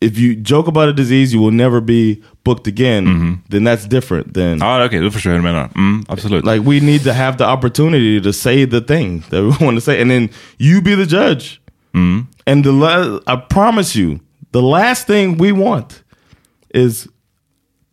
[0.01, 3.33] if you joke about a disease you will never be booked again mm-hmm.
[3.49, 5.79] then that's different than ah, Ja, okej, då förstår jag hur du.
[5.79, 6.45] Mm, absolut.
[6.45, 9.81] like we need to have the opportunity to say the thing that we want to
[9.81, 11.59] say and then you be the judge
[11.93, 12.25] mm.
[12.45, 14.19] and the i promise you
[14.51, 16.03] the last thing we want
[16.73, 17.07] is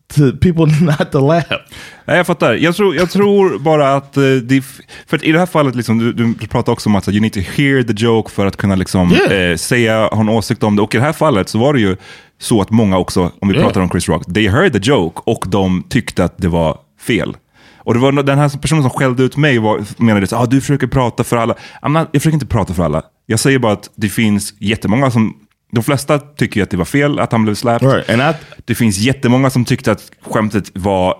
[0.09, 1.61] to people not to laugh
[2.05, 2.53] Nej, jag fattar.
[2.53, 4.61] Jag tror, jag tror bara att, eh, det,
[5.07, 7.39] för i det här fallet, liksom, du, du pratar också om att you need to
[7.39, 9.51] hear the joke för att kunna liksom, Yeah.
[9.51, 10.81] eh, säga, ha en åsikt om det.
[10.81, 11.97] Och i det här fallet så var det ju
[12.39, 13.67] så att många också, om vi Yeah.
[13.67, 17.37] pratar om Chris Rock, they heard the joke och de tyckte att det var fel.
[17.83, 20.61] Och det var den här personen som skällde ut mig var, menade att ah, du
[20.61, 21.55] försöker prata för alla.
[21.87, 23.01] Not, jag försöker inte prata för alla.
[23.25, 25.37] Jag säger bara att det finns jättemånga som,
[25.71, 27.91] de flesta tycker att det var fel att han blev slapped.
[27.91, 28.35] Right,
[28.65, 31.15] Det finns jättemånga som tyckte att skämtet var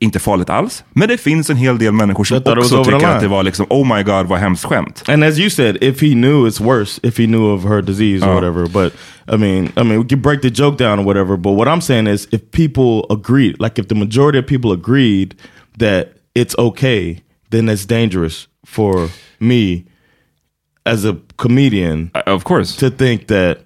[0.00, 0.84] inte farligt alls.
[0.92, 3.66] Men det finns en hel del människor som That också tycker att det var liksom,
[3.70, 5.02] oh my god vad hemskt skämt.
[5.08, 7.00] And as you said, if he knew, it's worse.
[7.02, 8.66] If he knew of her disease or whatever.
[8.68, 8.92] But
[9.34, 11.36] I mean, I mean, we can break the joke down or whatever.
[11.36, 15.34] But what I'm saying is, if people agreed, like if the majority of people agreed
[15.78, 17.18] that it's okay,
[17.50, 19.08] then it's dangerous for
[19.40, 19.84] me
[20.86, 22.76] as a comedian Uh, Of course.
[22.76, 23.58] to think that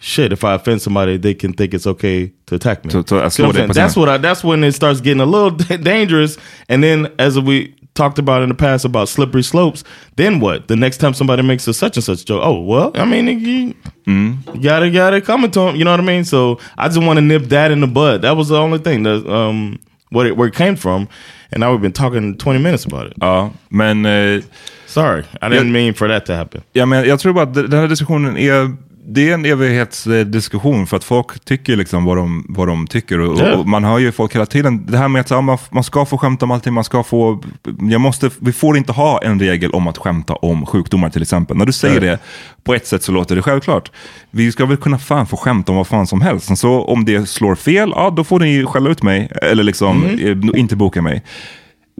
[0.00, 0.32] shit.
[0.32, 2.90] If I offend somebody, they can think it's okay to attack me.
[2.92, 3.68] To- to See what I'm slå dig saying?
[3.68, 5.50] på That's what I, that's when it starts getting a little
[5.82, 6.38] dangerous.
[6.68, 9.82] And then, as we talked about in the past about slippery slopes,
[10.16, 10.68] then what?
[10.68, 13.74] The next time somebody makes a such and such joke, oh well, I mean, you,
[14.06, 15.76] you gotta gotta come to him.
[15.76, 16.24] You know what I mean?
[16.24, 18.22] So I just want to nip that in the bud.
[18.22, 19.78] That was the only thing that um
[20.10, 21.08] what it, where it came from.
[21.52, 23.12] And now we've been talking 20 minutes about it.
[23.22, 24.40] Ja, men eh,
[24.86, 25.72] Sorry, I didn't Yeah.
[25.72, 26.62] mean for that to happen.
[26.74, 28.76] Ja, men jag tror bara att den här diskussionen är,
[29.08, 33.20] det är en evighetsdiskussion för att folk tycker liksom vad de, vad de tycker.
[33.20, 35.84] Och, och man hör ju folk hela tiden, det här med att ja, man, man
[35.84, 37.42] ska få skämta om allting, man ska få,
[37.80, 41.56] jag måste, vi får inte ha en regel om att skämta om sjukdomar till exempel.
[41.56, 42.10] När du säger Nej.
[42.10, 42.18] det,
[42.64, 43.90] på ett sätt så låter det självklart.
[44.30, 46.58] Vi ska väl kunna fan få skämta om vad fan som helst.
[46.58, 50.60] Så om det slår fel, ja då får ni skälla ut mig, eller liksom eh,
[50.60, 51.22] inte boka mig.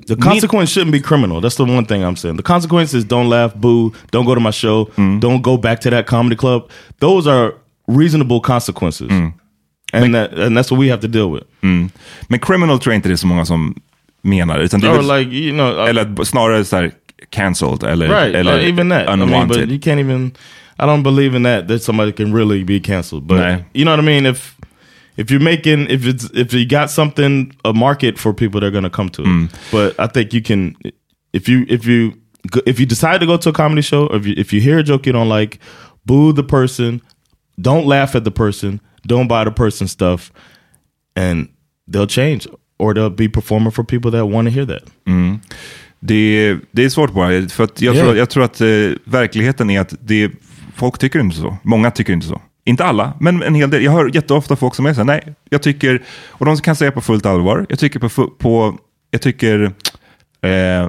[0.07, 1.41] The consequence shouldn't be criminal.
[1.41, 2.37] That's the one thing I'm saying.
[2.37, 5.91] The consequence is don't laugh, boo, don't go to my show, don't go back to
[5.91, 6.69] that comedy club.
[6.99, 7.55] Those are
[7.89, 9.11] reasonable consequences.
[9.93, 11.45] And, that, and that's what we have to deal with.
[11.63, 13.75] Men criminal tror jag inte det är så många som
[14.23, 14.59] menar.
[14.59, 16.93] Utan det är väl- like, you know, uh, Eller snarare så här
[17.31, 19.03] cancelled eller, right, eller uh, even that.
[19.03, 19.61] I mean, unwanted.
[19.61, 20.33] but you can't even,
[20.79, 23.23] I don't believe in that, that somebody can really be canceled.
[23.27, 23.65] But Nej.
[23.73, 24.27] you know what I mean?
[24.27, 24.55] If,
[25.17, 28.85] if you're making, if it's, if you got something, a market for people, they're going
[28.85, 29.51] to come to it.
[29.73, 30.77] But I think you can,
[31.33, 32.13] if you, if you,
[32.67, 34.79] if you decide to go to a comedy show, or if you, if you hear
[34.79, 35.59] a joke you don't like,
[36.05, 37.01] boo the person,
[37.61, 40.31] don't laugh at the person, don't buy the person stuff,
[41.17, 41.49] and
[41.89, 42.47] they'll change
[42.79, 44.83] or they'll be performing for people that want to hear that.
[46.01, 48.07] Det det är svårt bara, för att jag, Yeah.
[48.07, 48.67] tror, jag tror att eh,
[49.05, 50.31] verkligheten är att det,
[50.77, 51.57] folk tycker inte så.
[51.63, 52.41] Många tycker inte så.
[52.67, 53.83] Inte alla, men en hel del.
[53.85, 56.93] Jag hör jätteofta folk som är så här, nej, jag tycker, och de kan säga
[56.93, 58.79] på fullt allvar, jag tycker, på, på,
[59.11, 59.63] jag tycker
[60.43, 60.89] eh,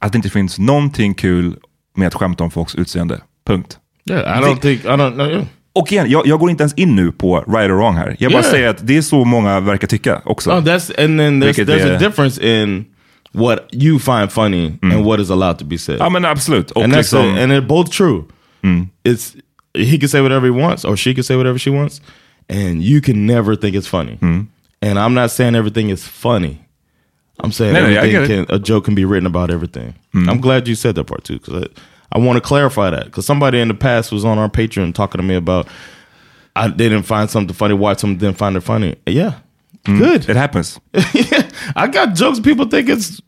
[0.00, 1.56] att det inte finns någonting kul
[1.96, 3.20] med att skämta om folks utseende.
[3.46, 3.78] Punkt.
[4.10, 5.46] Yeah, I don't think I don't know.
[5.72, 8.16] Och igen, jag, jag går inte ens in nu på right or wrong här.
[8.18, 8.50] Jag bara Yeah.
[8.50, 10.50] säger att det är så många verkar tycka också.
[10.54, 12.84] No, that's and then there's there's är- a difference in
[13.32, 15.96] what you find funny and what is allowed to be said.
[15.98, 16.70] Ja men absolut.
[16.70, 17.42] Och and liksom, it.
[17.42, 18.22] and they're both true.
[19.08, 19.36] It's
[19.76, 22.00] he can say whatever he wants, or she can say whatever she wants,
[22.48, 24.16] and you can never think it's funny.
[24.16, 24.42] Hmm.
[24.82, 26.64] And I'm not saying everything is funny.
[27.40, 29.94] I'm saying No, everything can, a joke can be written about everything.
[30.12, 30.28] Hmm.
[30.28, 33.06] I'm glad you said that part too, because I, I want to clarify that.
[33.06, 35.68] Because somebody in the past was on our Patreon talking to me about
[36.54, 38.96] I didn't find something funny, why someone didn't find it funny.
[39.06, 39.38] Yeah,
[39.84, 39.98] hmm.
[39.98, 40.28] good.
[40.28, 40.80] it happens.
[41.12, 43.20] yeah, I got jokes people think it's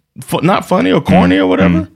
[0.42, 1.88] not funny or corny or whatever.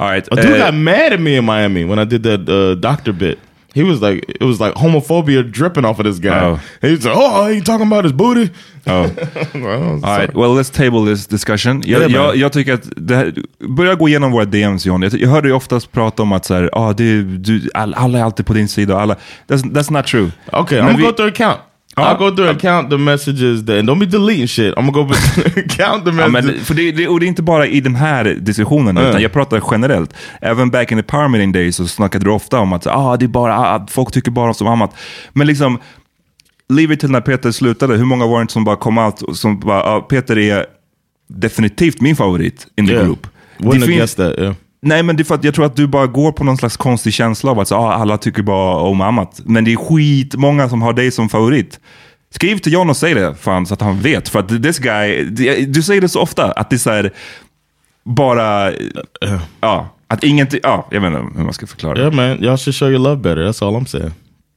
[0.00, 0.28] All right.
[0.30, 3.12] A dude eh, got mad at me in Miami when I did that uh, doctor
[3.12, 3.38] bit.
[3.74, 6.40] He was like, it was like homophobia dripping off of this guy.
[6.44, 6.60] Oh.
[6.80, 8.50] He was like, oh, he talking about his booty.
[8.86, 9.10] oh.
[9.54, 11.82] Well, All right, well let's table this discussion.
[11.86, 13.34] Jag, Yeah, jag, jag tycker att, det här,
[13.76, 15.02] börja gå igenom våra DMs John.
[15.02, 18.18] Jag, jag hörde ju oftast prata om att så här, ah, det, du, all, alla
[18.18, 19.00] är alltid på din sida.
[19.00, 19.16] Alla.
[19.48, 20.30] That's, that's not true.
[20.52, 21.58] Okay, Men I'm vi- gonna go through and count.
[21.60, 21.67] Oh.
[22.04, 24.74] I'll go through and count the messages that, and don't be deleting shit.
[24.76, 25.08] I'm gonna go
[25.68, 26.44] count the Ja, messages.
[26.56, 29.08] men, för det, det, och det är inte bara i den här diskussionen, Mm.
[29.10, 30.14] utan jag pratar generellt.
[30.40, 33.24] Även back in the power meeting days så snackade du ofta om att ah, det
[33.24, 34.94] är bara, ah, folk tycker bara som annat.
[35.32, 35.78] Men liksom,
[36.68, 37.96] leave it till när Peter slutade.
[37.96, 40.66] Hur många var det inte som bara kom out som bara, ah, Peter är
[41.28, 43.04] definitivt min favorit in the yeah.
[43.06, 43.26] group.
[43.58, 44.38] Wouldn't Det finns- that.
[44.38, 44.54] Yeah.
[44.80, 46.76] Nej, men det är för att jag tror att du bara går på någon slags
[46.76, 49.40] konstig känsla av att så, ah, alla tycker bara om annat.
[49.44, 51.80] Men det är skitmånga som har dig som favorit.
[52.30, 54.28] Skriv till John och säg det, fan, så att han vet.
[54.28, 55.24] För att this guy,
[55.66, 57.12] du säger det så ofta, att det är så här,
[58.04, 58.72] bara,
[59.60, 62.00] ja, att ingenting, ja, jag vet inte hur man ska förklara det.
[62.00, 62.38] Yeah, man.
[62.38, 63.42] Y'all should show your love better.
[63.42, 64.12] That's all I'm saying.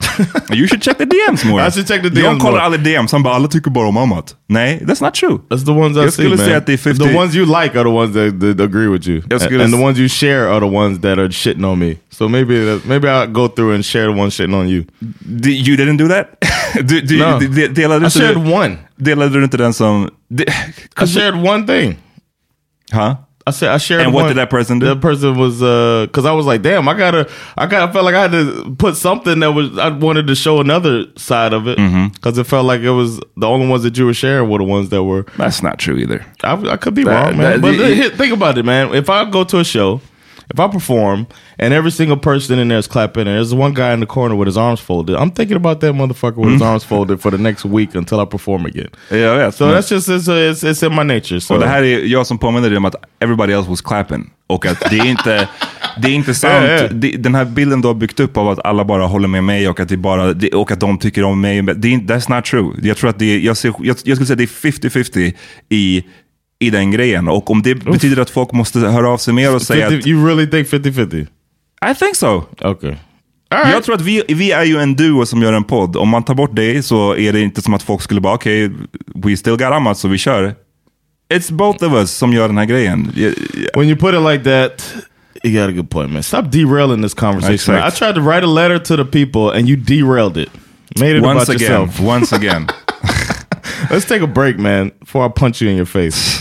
[0.54, 1.68] You should check the DMs more.
[1.68, 2.62] I should check the DMs call more.
[2.62, 4.36] aldrig DMs, han bara, alla tycker bara om annat.
[4.50, 5.40] Nej, that's not true.
[5.50, 6.46] That's the ones I Jag see, skulle man.
[6.46, 8.88] säga att det är 50 The ones you like are the ones that, that agree
[8.88, 11.30] with you, Jag and, skulle and the ones you share are the ones that are
[11.30, 11.96] shitting on me.
[12.10, 14.84] So maybe that, maybe I'll go through and share the ones shitting on you.
[15.42, 16.28] D- You didn't do that?
[16.88, 17.40] du, du, No.
[17.40, 18.78] de- delade, I inte shared du, one.
[18.98, 20.10] delade du inte den som...
[20.30, 20.44] De,
[21.04, 21.96] I shared one thing.
[22.94, 23.14] huh?
[23.48, 24.02] I said I shared.
[24.02, 24.86] And what one- did that person do?
[24.88, 28.14] That person was because I was like, damn, I gotta, I got, I felt like
[28.16, 31.78] I had to put something that was I wanted to show another side of it
[31.78, 32.10] Mm-hmm.
[32.14, 34.64] because it felt like it was the only ones that you were sharing were the
[34.64, 35.26] ones that were.
[35.38, 36.26] That's not true either.
[36.44, 37.52] I, I could be That- wrong, man.
[37.54, 38.94] that- but it- here, think about it, man.
[38.94, 40.02] If I go to a show,
[40.54, 41.26] if I perform,
[41.60, 44.36] and every single person in there is clapping, and there's one guy in the corner
[44.36, 46.54] with his arms folded, I'm thinking about that motherfucker with Mm.
[46.54, 48.90] his arms folded for the next week until I perform again.
[49.10, 49.56] Jag vet.
[49.56, 51.42] So men- that's just it's, it's, it's in my nature.
[51.42, 54.30] So och det här är jag som påminner dig om att everybody else was clapping.
[54.48, 55.48] Och att det är inte,
[56.02, 56.66] det är inte sant.
[56.82, 56.88] Ja.
[56.92, 59.70] Det, den här bilden du har byggt upp av att alla bara håller med mig
[59.70, 61.62] och att, det bara, och att de tycker om mig.
[61.62, 62.74] Det är, that's not true.
[62.84, 65.34] Jag tror att det är, jag, ser, jag, jag skulle säga att det är 50-50
[65.70, 66.04] i,
[66.62, 67.28] i den grejen.
[67.28, 70.08] Och om det betyder att folk måste höra av sig mer och säga 50, att
[70.08, 71.28] you really think 50-50?
[71.91, 72.43] I think so.
[72.62, 72.95] Okay.
[73.50, 75.95] Jag tror att vi, vi är ju en duo som gör en podd.
[75.95, 78.71] Om man tar bort dig så är det inte som att folk skulle bara okej,
[79.15, 80.56] we still got Amat så vi kör.
[81.34, 83.12] It's both of us som gör den här grejen.
[83.76, 84.95] When you put it like that,
[85.43, 86.24] you got a good point, man.
[86.24, 87.76] Stop derailing this conversation.
[87.76, 87.88] man.
[87.88, 90.50] I tried to write a letter to the people, and you derailed it.
[91.00, 92.00] Made it Once about again, yourself.
[92.00, 92.67] once again.
[93.91, 96.39] Let's take a break, man, before I punch you in your face.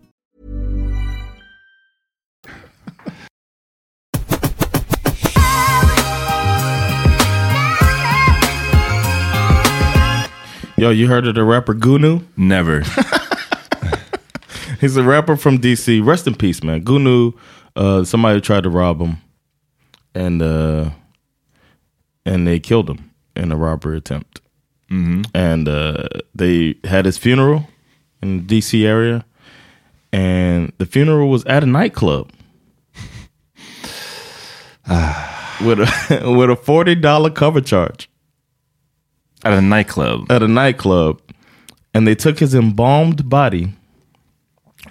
[10.81, 12.25] Yo, you heard of the rapper Gunu?
[12.35, 12.79] Never.
[14.81, 16.03] He's a rapper from DC.
[16.03, 16.83] Rest in peace, man.
[16.83, 17.37] Gunu,
[17.75, 19.17] uh, somebody tried to rob him,
[20.15, 20.89] and uh,
[22.25, 24.41] and they killed him in a robbery attempt.
[25.35, 27.67] And uh, they had his funeral
[28.23, 29.23] in the DC area,
[30.11, 32.31] and the funeral was at a nightclub
[35.63, 38.09] with a with a forty dollar cover charge
[39.43, 40.31] At a nightclub.
[40.31, 41.21] at a nightclub,
[41.93, 43.73] and they took his embalmed body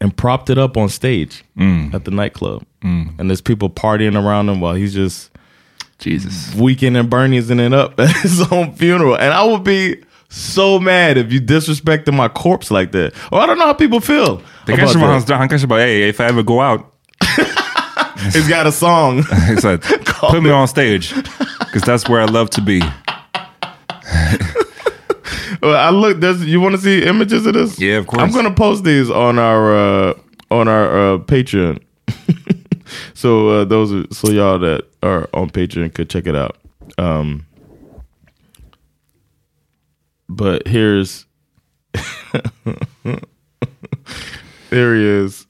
[0.00, 1.92] and propped it up on stage mm.
[1.94, 2.64] at the nightclub.
[2.82, 3.18] Mm.
[3.18, 5.30] And there's people partying around him while he's just
[5.98, 6.54] Jesus.
[6.54, 9.14] weekend and Bernie'sing it up at his own funeral.
[9.14, 13.14] And I would be so mad if you disrespected my corpse like that.
[13.30, 14.42] Or I don't know how people feel.
[15.04, 15.36] About that.
[15.36, 16.92] Han kanske bara, hey, if I ever go out.
[18.32, 19.24] He's got a song.
[19.48, 21.14] He said, Put me on stage.
[21.14, 22.82] Because that's where I love to be.
[25.62, 26.20] Well, I look.
[26.20, 26.44] There's.
[26.44, 27.78] You want to see images of this?
[27.78, 28.22] Yeah, of course.
[28.22, 30.14] I'm gonna post these on our uh,
[30.50, 31.82] on our uh, Patreon.
[33.14, 36.56] so uh, those are, so y'all that are on Patreon could check it out.
[36.96, 37.46] Um,
[40.28, 41.26] but here's
[44.70, 45.46] there he is.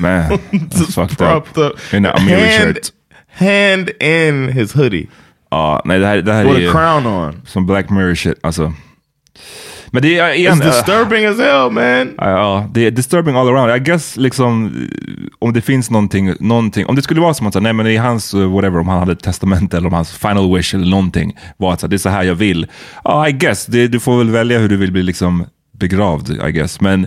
[0.00, 1.56] Man, that's fucked up.
[1.58, 1.74] up.
[1.92, 2.92] In a Amiri hand, shirt.
[3.26, 5.08] hand in his hoodie
[5.50, 7.42] Ja, nej det här, det här with är ju a crown on.
[7.46, 8.38] som Black Mirror shit.
[8.42, 8.72] Alltså.
[9.90, 10.62] Men det är igen...
[10.62, 12.14] It's disturbing as hell, man.
[12.18, 13.76] Ja, det är disturbing all around.
[13.76, 14.72] I guess liksom
[15.38, 18.34] om det finns någonting, någonting om det skulle vara som att nej men i hans,
[18.34, 21.72] eh, whatever, om han hade ett testamente eller om hans final wish eller någonting var
[21.72, 22.66] att det är så här jag vill.
[23.04, 26.52] Ja, I guess, det, du får väl välja hur du vill bli liksom begravd, I
[26.52, 26.80] guess.
[26.80, 27.06] Men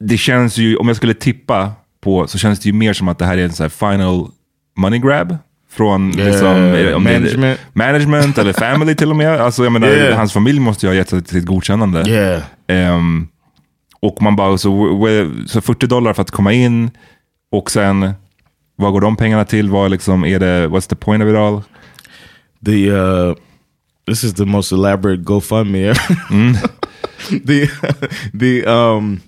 [0.00, 3.18] det känns ju, om jag skulle tippa på, så känns det ju mer som att
[3.18, 4.28] det här är en så här final
[4.76, 5.36] money grab.
[5.76, 7.60] Från liksom, eh, om det är- management.
[7.72, 9.40] management eller family till och med.
[9.40, 10.16] Alltså jag menar, Yeah.
[10.16, 12.04] hans familj måste ju ha gett sitt godkännande.
[12.10, 12.42] Yeah.
[12.66, 13.28] Ehm,
[14.00, 14.98] och man bara, så,
[15.46, 16.90] så 40 dollar för att komma in
[17.52, 18.10] och sen,
[18.76, 19.70] vad går de pengarna till?
[19.70, 21.62] Vad liksom, är det, what's the point of it all?
[22.64, 23.34] the uh
[24.06, 25.96] this is the most elaborate GoFundMe ever.
[27.46, 27.68] the
[28.40, 29.20] the um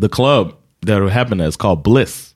[0.00, 0.52] the club
[0.86, 2.29] that it happened at is called Bliss.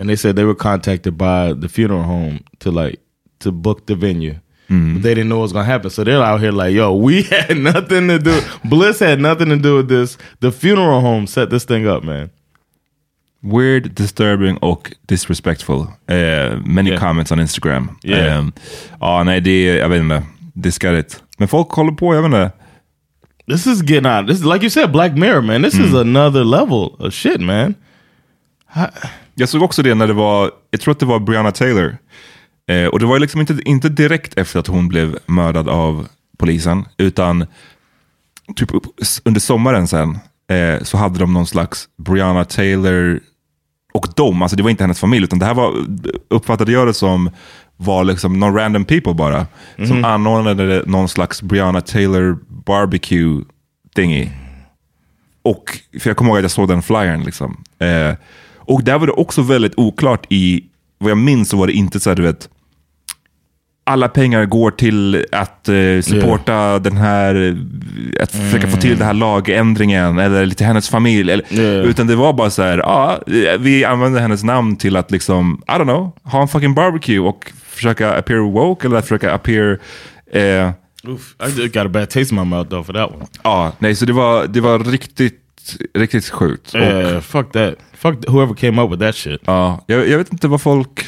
[0.00, 3.00] And they said they were contacted by the funeral home to like
[3.40, 4.34] to book the venue.
[4.70, 4.94] Mm-hmm.
[4.94, 5.90] But they didn't know what was gonna happen.
[5.90, 9.56] So they're out here like, yo, we had nothing to do Bliss had nothing to
[9.56, 10.16] do with this.
[10.40, 12.30] The funeral home set this thing up, man.
[13.42, 15.86] Weird, disturbing och disrespectful.
[16.06, 17.00] Eh, many Yeah.
[17.00, 17.98] comments on Instagram.
[18.02, 18.38] Yeah.
[18.38, 18.52] Ehm,
[19.00, 20.22] ja, nej, det är, jag vet inte.
[20.54, 21.22] Discredit.
[21.38, 22.50] Men folk håller på, jag vet inte.
[23.46, 24.26] This is getting out.
[24.26, 25.62] This is like you said, Black Mirror, man.
[25.62, 26.00] This is mm.
[26.00, 27.74] another level of shit, man.
[29.40, 31.96] Jag såg också det när det var, jag tror att det var Breonna Taylor.
[32.70, 36.84] Eh, och det var liksom inte, inte direkt efter att hon blev mördad av polisen,
[36.98, 37.46] utan
[38.56, 38.84] typ upp,
[39.24, 40.18] under sommaren sen
[40.50, 43.20] eh, så hade de någon slags Breonna Taylor
[43.92, 45.74] och de, alltså det var inte hennes familj, utan det här var,
[46.28, 47.30] uppfattade jag det som,
[47.76, 49.46] var liksom någon random people bara.
[49.76, 53.44] Som anordnade någon slags Breonna Taylor barbecue
[53.94, 54.28] thingy.
[55.42, 57.24] Och, för jag kommer ihåg att jag såg den flyern.
[57.24, 57.64] Liksom.
[57.78, 58.14] Eh,
[58.60, 60.64] och där var det också väldigt oklart i,
[60.98, 62.48] vad jag minns så var det inte så här, du vet,
[63.84, 67.58] alla pengar går till att eh, supporta den här,
[68.20, 71.32] att försöka få till den här lagändringen eller till hennes familj.
[71.32, 71.86] Eller, Yeah.
[71.86, 73.18] Utan det var bara så här, ja,
[73.58, 77.52] vi använder hennes namn till att liksom, I don't know, ha en fucking barbecue och
[77.66, 79.78] försöka appear woke eller försöka appear
[80.32, 80.70] eh,
[81.04, 83.26] Oof, I got a bad taste in my mouth though for that one.
[83.42, 85.40] Ja, nej, så det var, det var riktigt,
[85.94, 86.74] riktigt sjukt.
[86.74, 87.74] Yeah, fuck that.
[87.94, 89.40] Fuck whoever came up with that shit.
[89.44, 91.06] ja, jag, jag vet inte vad folk...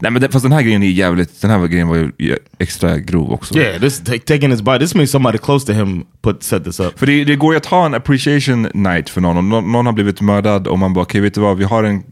[0.00, 2.98] Nej, men det, fast den här grejen är jävligt, den här grejen var ju extra
[2.98, 3.58] grov också.
[3.58, 4.78] Yeah, this ta- taking his body.
[4.78, 6.98] This means somebody close to him put set this up.
[6.98, 9.36] För det, det går ju att ha en appreciation night för någon.
[9.36, 11.84] Om någon, någon har blivit mördad och man bara, okej vet du vad, vi, har
[11.84, 12.02] en,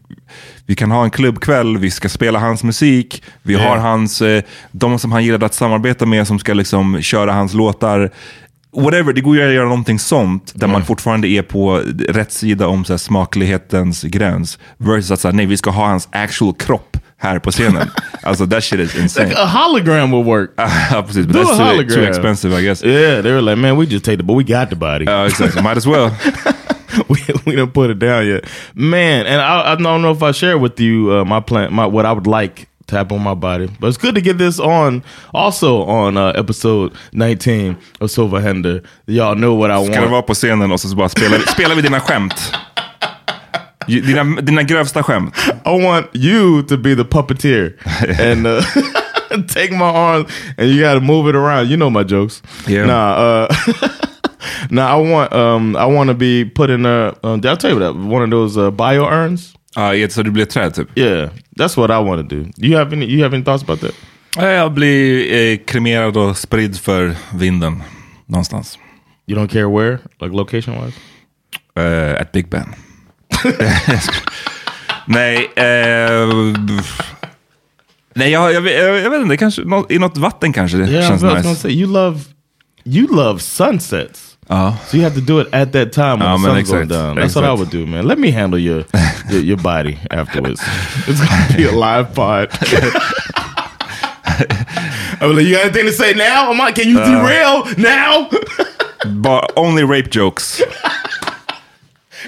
[0.66, 3.68] vi kan ha en klubbkväll, vi ska spela hans musik, vi Yeah.
[3.68, 4.42] har hans, eh,
[4.72, 8.11] de som han gillade att samarbeta med som ska liksom köra hans låtar.
[8.77, 12.66] Whatever, det går ju att göra någonting sånt där man fortfarande är på rätt sida
[12.66, 14.59] om så här, smaklighetens gräns.
[14.79, 17.91] Versus att säga, nej vi ska ha hans actual kropp här på scenen.
[18.22, 19.35] alltså that shit is insane.
[19.37, 20.51] A hologram will work.
[20.91, 21.27] Ja, precis.
[21.27, 21.95] But Do that's too, hologram.
[21.95, 22.85] too expensive I guess.
[22.85, 25.05] Yeah, they were like, man, we just take the, but we got the body.
[25.05, 25.62] Ja, exakt.
[25.62, 26.11] Might as well.
[27.09, 27.16] we,
[27.47, 28.45] we don't put it down yet,
[28.75, 29.27] man.
[29.27, 32.07] And I, I don't know if I share with you uh, my plan, my what
[32.07, 35.03] I would like have on my body, but it's good to get this on.
[35.32, 40.11] Also on uh, episode 19 of Silver Hender, y'all know what I Ska du want.
[40.11, 42.53] vara på scenen och så bara spelar, spelar vi dina skämt?
[43.87, 45.35] Dina, dina grövsta skämt.
[45.66, 47.72] I want you to be the puppeteer
[48.32, 48.62] and uh,
[49.49, 50.26] take my arm
[50.59, 51.68] and you got to move it around.
[51.68, 52.43] You know my jokes.
[52.66, 52.87] Yeah.
[52.87, 53.45] Nah.
[53.45, 53.49] Uh,
[54.70, 57.70] Now I want um I want to be put in a um, did I tell
[57.72, 59.55] you that one of those uh, bio urns?
[59.77, 60.99] Ett- så du blir träd typ.
[60.99, 62.45] Yeah, that's what I want to do.
[62.57, 63.95] You have any you have any thoughts about that?
[64.37, 67.83] Jag blir eh, kremerad och spridd för vinden
[68.27, 68.79] någonstans.
[69.27, 70.99] You don't care where, like location wise.
[71.77, 72.75] Eh, at Big Ben.
[75.07, 76.29] Nej, eh,
[78.14, 81.09] nej jag, jag, vet- jag, jag vet inte, kanske, i något vatten kanske det Yeah,
[81.09, 81.55] känns nice.
[81.55, 82.20] say you love
[82.85, 84.34] you love sunsets.
[84.51, 84.76] Ja.
[84.88, 87.16] So you have to do it at that time when Ja, the sun's going down.
[87.16, 88.07] That's what I would do, man.
[88.07, 88.84] Let me handle your
[89.30, 90.61] your, your body afterwards.
[91.07, 92.49] It's gonna be a live pod.
[94.26, 96.51] I was like, you got anything to say now?
[96.51, 98.28] I'm like, can you derail now?
[99.16, 100.61] but only rape jokes.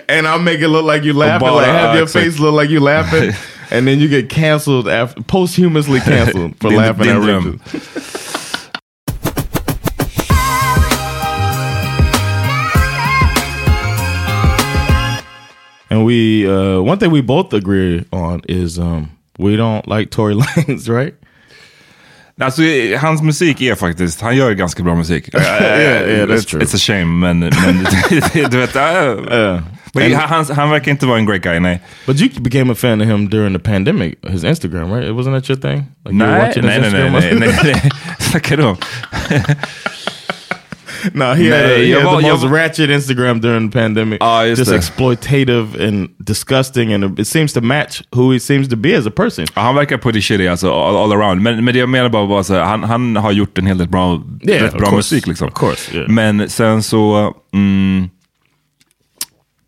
[0.09, 2.71] and I'll make it look like you laughing, like have uh, your face look like
[2.71, 3.33] you laughing,
[3.71, 8.36] and then you get canceled after posthumously canceled for laughing at dröm.
[15.89, 20.35] And we, uh, one thing we both agree on is um, we don't like Tory
[20.41, 21.15] Lanez, right?
[22.41, 25.29] Alltså, eh, hans musik är faktiskt, han gör ganska bra musik.
[25.35, 26.61] yeah, yeah, that's true.
[26.61, 27.51] It's a shame, men, men
[28.51, 29.63] du vet, uh,
[29.95, 31.81] men han, han verkar inte vara en great guy, nej.
[32.07, 35.11] But you became a fan of him during the pandemic, his Instagram, right?
[35.15, 35.87] Wasn't that your thing?
[36.05, 37.39] Like you were Nej, watching his nej, nej, nej, Instagram?
[37.41, 37.91] nej, nej, nej.
[38.19, 38.77] Snackar du om?
[41.15, 43.71] No, he had, a, he jag had var- the jag most var- ratchet Instagram during
[43.71, 44.19] the pandemic.
[44.21, 48.77] Ja, just just exploitative and disgusting, and it seems to match who he seems to
[48.77, 49.47] be as a person.
[49.55, 51.43] Ja, Han verkar pretty shitty alltså, all, all around.
[51.43, 53.79] Men, men det jag menar bara var så här, han, han har gjort en hel
[53.79, 54.97] del bra, Yeah, rätt bra course.
[54.97, 55.27] musik.
[55.27, 55.51] Liksom.
[55.51, 56.09] Course, yeah.
[56.11, 58.09] Men sen så, mm,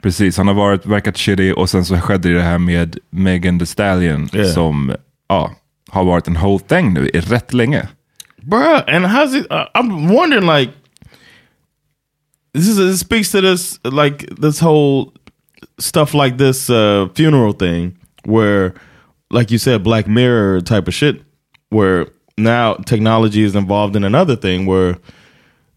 [0.03, 3.67] precis, han har varit, verkat shitty och sen så skedde det här med Megan Thee
[3.67, 4.49] Stallion Yeah.
[4.53, 4.93] som
[5.29, 5.51] ja,
[5.91, 7.89] har varit en whole thing nu i rätt länge.
[8.43, 9.47] Bruh, and how's it?
[9.53, 10.73] Uh, I'm wondering, like,
[12.59, 15.13] this is it speaks to this, like, this whole
[15.79, 18.75] stuff like this uh, funeral thing, where,
[19.31, 21.23] like you said, Black Mirror type of shit,
[21.71, 24.99] where now technology is involved in another thing where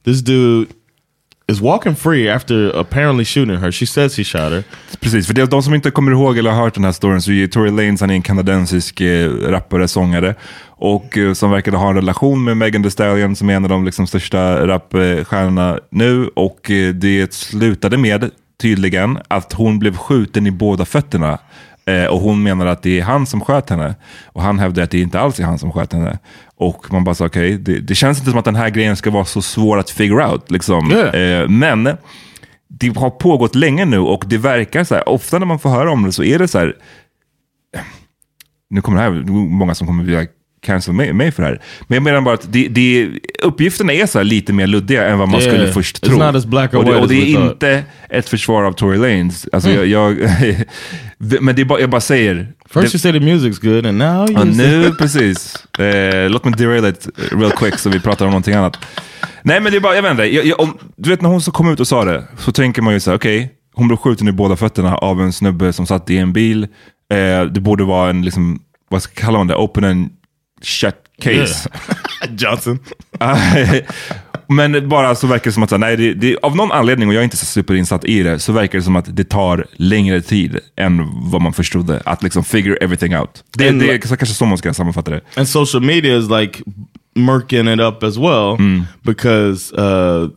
[0.04, 0.74] this dude
[1.48, 3.72] is walking free after apparently shooting her.
[3.72, 4.64] She says he shot her.
[5.00, 7.32] Precis, för de, de som inte kommer ihåg eller har hört den här storyn så
[7.32, 10.36] är Tory Lanez han är en kanadensisk eh, rappare, sångare.
[10.68, 13.70] Och eh, som verkade ha en relation med Megan Thee Stallion som är en av
[13.70, 16.28] de liksom, största rapstjärnorna nu.
[16.28, 18.32] Och eh, det slutade med,
[18.62, 21.40] tydligen, att hon blev skjuten i båda fötterna.
[21.86, 23.96] Eh, och hon menar att det är han som sköt henne.
[24.26, 26.20] Och han hävdar att det inte alls är han som sköt henne.
[26.62, 29.12] Och man bara sa okej, det, det känns inte som att den här grejen ska
[29.12, 30.52] vara så svår att figure out.
[30.52, 30.92] Liksom.
[30.92, 31.42] Yeah.
[31.42, 31.98] Eh, men
[32.68, 35.92] det har pågått länge nu och det verkar så här, ofta när man får höra
[35.92, 36.76] om det så är det så här,
[38.70, 40.28] nu kommer det här, många som kommer vilja
[40.62, 41.62] cancel mig, mig för det här.
[41.88, 43.10] Men jag menar bara att det, det,
[43.44, 45.54] uppgifterna är så lite mer luddiga än vad man Yeah.
[45.54, 46.18] skulle först tro.
[46.18, 49.48] not as black och det, och det är inte ett försvar av Tory Lanez.
[49.52, 50.18] Alltså jag, jag,
[51.42, 52.48] men det är bara, jag bara säger.
[52.66, 55.66] First det, you say the music's good, and now you Ja, nu precis.
[55.80, 58.78] Eh, låt mig derail it real quick så vi pratar om någonting annat.
[59.44, 60.24] Nej men det är bara, jag vet inte.
[60.24, 62.82] Jag, jag, om, du vet när hon så kom ut och sa det, så tänker
[62.82, 65.88] man ju så här, okej, hon blev skjuten i båda fötterna av en snubbe som
[65.88, 66.64] satt i en bil.
[67.14, 68.60] Eh, det borde vara en, liksom,
[68.90, 70.10] vad ska kallar man det, open and
[70.62, 71.70] shut case.
[72.38, 72.80] Johnson.
[74.48, 77.20] Men bara så verkar det som att, nej, det, det, av någon anledning, och jag
[77.20, 80.60] är inte så superinsatt i det, så verkar det som att det tar längre tid
[80.76, 83.44] än vad man förstod att liksom figure everything out.
[83.58, 85.22] Det, And det är kanske så man ska sammanfatta det.
[85.36, 86.64] and social media is like
[87.16, 88.58] murking it up as well
[89.04, 90.30] because uh,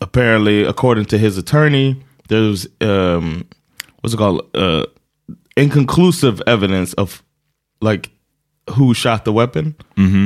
[0.00, 1.96] apparently, according to his attorney,
[2.28, 3.44] there's um,
[4.02, 4.84] what's it called uh,
[5.56, 7.22] inconclusive evidence of
[7.80, 8.10] like
[8.70, 9.74] who shot the weapon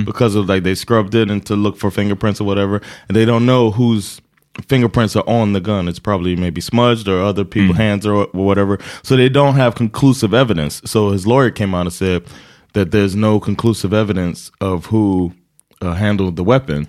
[0.04, 3.24] because of like they scrubbed it and to look for fingerprints or whatever, and they
[3.24, 4.20] don't know whose
[4.68, 5.88] fingerprints are on the gun.
[5.88, 8.78] It's probably maybe smudged or other people's hands or, or whatever.
[9.02, 10.82] So they don't have conclusive evidence.
[10.84, 12.24] So his lawyer came out and said
[12.74, 15.32] that there's no conclusive evidence of who
[15.80, 16.86] uh, handled the weapon.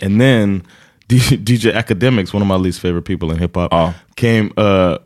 [0.00, 0.62] And then
[1.08, 3.94] DJ Academics, one of my least favorite people in hip hop, Oh.
[4.16, 4.98] came uh,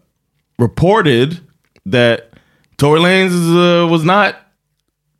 [0.58, 1.40] reported
[1.86, 2.30] that
[2.76, 4.36] Tory Lanez uh, was not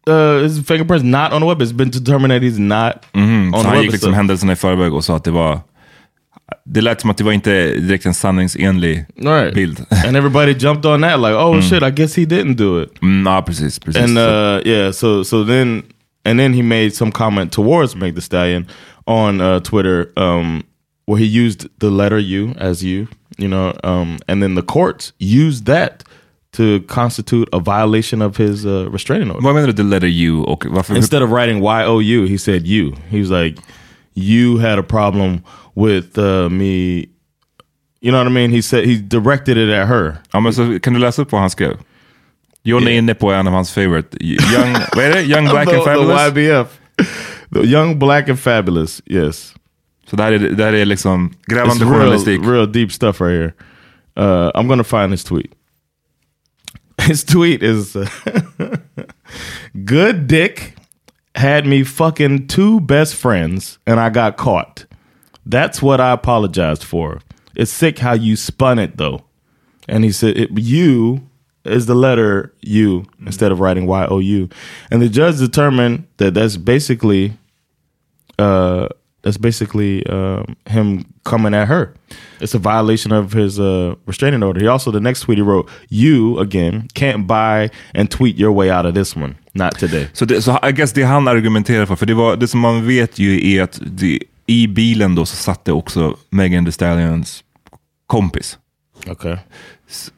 [0.06, 1.62] uh, his fingerprints not on the web.
[1.62, 3.82] It's been determined that he's not Mm, on the han web.
[3.82, 5.60] gick liksom händelserna i förväg och sa att det var...
[6.64, 9.54] Det lät som att det var inte direkt en sanningsenlig right.
[9.54, 9.86] bild.
[10.06, 13.02] and everybody jumped on that like, oh shit, I guess he didn't do it.
[13.02, 13.78] Mm, ja, precis.
[13.78, 14.02] precis.
[14.02, 15.82] And uh, yeah, so so then
[16.24, 18.66] and then he made some comment towards Meg The Stallion
[19.06, 20.62] on uh, Twitter um,
[21.06, 25.12] where he used the letter U as you, you know, um, and then the courts
[25.18, 26.04] used that
[26.52, 29.40] to constitute a violation of his uh, restraining order.
[29.42, 30.44] Vad menar du, the letter U?
[30.46, 30.96] Och varför?
[30.96, 32.94] Instead of writing Y O U, he said you.
[33.08, 33.58] He was like,
[34.14, 35.42] you had a problem
[35.74, 37.08] with uh, me.
[38.00, 38.50] You know what I mean?
[38.50, 40.16] He said he directed it at her.
[40.32, 41.76] Ja, men så kan du läsa upp vad han skrev?
[42.64, 44.16] John är inne på en av hans favorite.
[44.20, 45.22] Young, vad är det?
[45.22, 46.34] Young Black the, and Fabulous?
[46.34, 46.66] The YBF.
[47.52, 49.02] The young, black and fabulous.
[49.06, 49.54] Yes.
[50.10, 52.40] Så det här är, det här är liksom grävande real, journalistik.
[52.44, 53.52] real deep stuff right here.
[54.16, 55.50] Uh, I'm gonna find his tweet.
[57.02, 58.08] His tweet is uh,
[59.84, 60.76] Good dick
[61.34, 64.86] had me fucking two best friends and I got caught.
[65.44, 67.20] That's what I apologized for.
[67.56, 69.24] It's sick how you spun it though.
[69.88, 71.28] And he said, it, You
[71.64, 74.48] is the letter U instead of writing Y O U.
[74.90, 77.36] And the judge determined that that's basically
[78.38, 78.88] uh,
[79.22, 81.94] that's basically um, him coming at her.
[82.40, 84.60] It's a violation of his uh, restraining order.
[84.60, 88.70] He also, the next tweet he wrote, You, again, can't buy and tweet your way
[88.70, 89.34] out of this one.
[89.54, 90.08] Not today.
[90.12, 92.86] Så, det, så I guess det han argumenterar för, för det, var, det som man
[92.86, 97.44] vet ju är att det, i bilen då så satt det också Megan Thee Stallions
[98.06, 98.58] kompis.
[99.10, 99.36] Okay.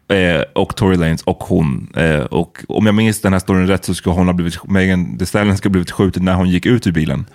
[0.08, 1.92] Eh, och Tory Lanez och hon.
[1.96, 5.18] Eh, och om jag minns den här storyn rätt så ska hon ha blivit, Megan
[5.18, 7.26] Thee Stallion ska ha blivit skjuten när hon gick ut ur bilen.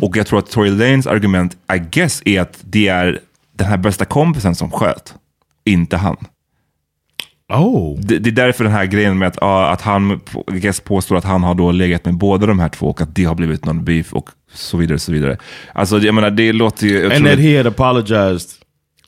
[0.00, 3.20] Och jag tror att Tory Lanez argument, I guess, är att det är
[3.56, 5.14] den här bästa kompisen som sköt,
[5.64, 6.16] inte han.
[7.48, 8.00] Oh.
[8.00, 10.20] Det, det är därför den här grejen med att, att han
[10.52, 13.24] guess, påstår att han har då legat med båda de här två och att det
[13.24, 14.98] har blivit någon beef och så vidare.
[14.98, 15.36] Så vidare.
[15.72, 17.12] Alltså jag menar, det låter ju...
[17.12, 18.50] And that he had apologized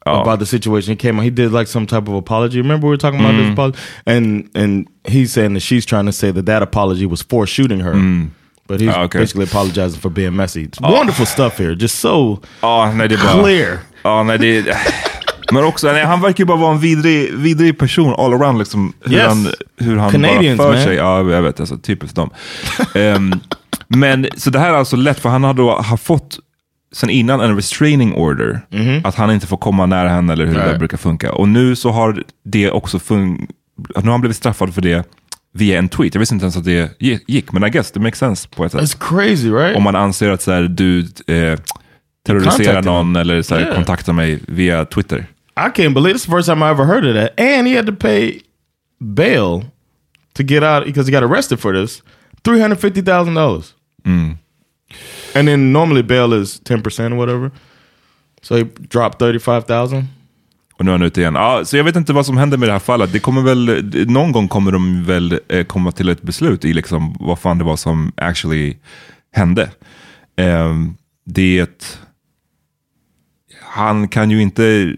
[0.06, 0.20] Oh.
[0.20, 0.92] about the situation.
[0.92, 2.58] He came out, he did like some type of apology.
[2.60, 3.78] Remember we were talking about this apology?
[4.06, 7.80] And, and he's saying that she's trying to say that that apology was for shooting
[7.80, 7.94] her.
[8.66, 9.18] But he's Ah, okay.
[9.18, 10.64] basically apologizing for being messy.
[10.64, 11.74] It's Wonderful stuff here.
[11.74, 13.42] Just so Ja, nej, det bara...
[13.42, 13.78] clear.
[14.02, 14.76] Ja, nej, det,
[15.52, 18.58] men också, nej, han verkar ju bara vara en vidrig, vidrig person all around.
[18.58, 19.26] Liksom, hur Yes.
[19.28, 19.46] han,
[19.78, 20.84] hur han Canadians, bara för man.
[20.84, 20.96] sig.
[20.96, 21.60] Ja, jag vet.
[21.60, 22.30] Alltså, typiskt dem.
[22.94, 23.32] Ehm,
[23.88, 26.38] men så det här är alltså lätt, för han har då har fått
[26.94, 28.60] sen innan en restraining order.
[29.04, 30.66] Att han inte får komma nära henne eller hur det Mhm.
[30.68, 30.78] Right.
[30.78, 31.32] brukar funka.
[31.32, 33.48] Och nu så har det också funkat.
[33.96, 35.08] Nu har han blivit straffad för det
[35.52, 36.14] via en tweet.
[36.14, 38.72] Jag visste inte ens att det gick, men I guess det makes sense på ett
[38.72, 38.80] sätt.
[38.80, 39.76] It's crazy, right?
[39.76, 41.58] Om man anser att så här, du eh,
[42.26, 43.74] terroriserar någon eller så här, Yeah.
[43.74, 45.26] kontaktar mig via Twitter.
[45.56, 47.40] I can't believe it's the first time I ever heard of that.
[47.40, 48.38] And he had to pay
[49.00, 49.64] bail
[50.36, 52.02] to get out because he got arrested for this.
[52.44, 53.64] Three hundred fifty thousand dollars.
[55.34, 57.50] And then normally bail is ten percent or whatever.
[58.42, 60.04] So he dropped thirty five thousand.
[60.76, 61.34] Och nu är han ute igen.
[61.34, 63.12] Ja, så jag vet inte vad som händer med det här fallet.
[63.12, 67.16] Det kommer väl, någon gång kommer de väl eh, komma till ett beslut i liksom
[67.20, 68.76] vad fan det var som actually
[69.32, 69.70] hände.
[70.36, 70.94] Ehm,
[71.26, 71.98] det är ett,
[73.62, 74.94] han kan ju inte,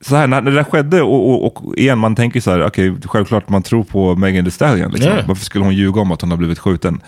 [0.00, 2.96] så här, när det där skedde och, och, och igen, man tänker så här, okej,
[3.04, 4.90] självklart man tror på Megan Thee Stallion.
[4.90, 5.12] Liksom.
[5.12, 5.28] Yeah.
[5.28, 7.00] Varför skulle hon ljuga om att hon har blivit skjuten?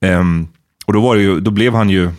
[0.00, 0.48] Ehm,
[0.88, 2.10] och då, var ju, då blev han ju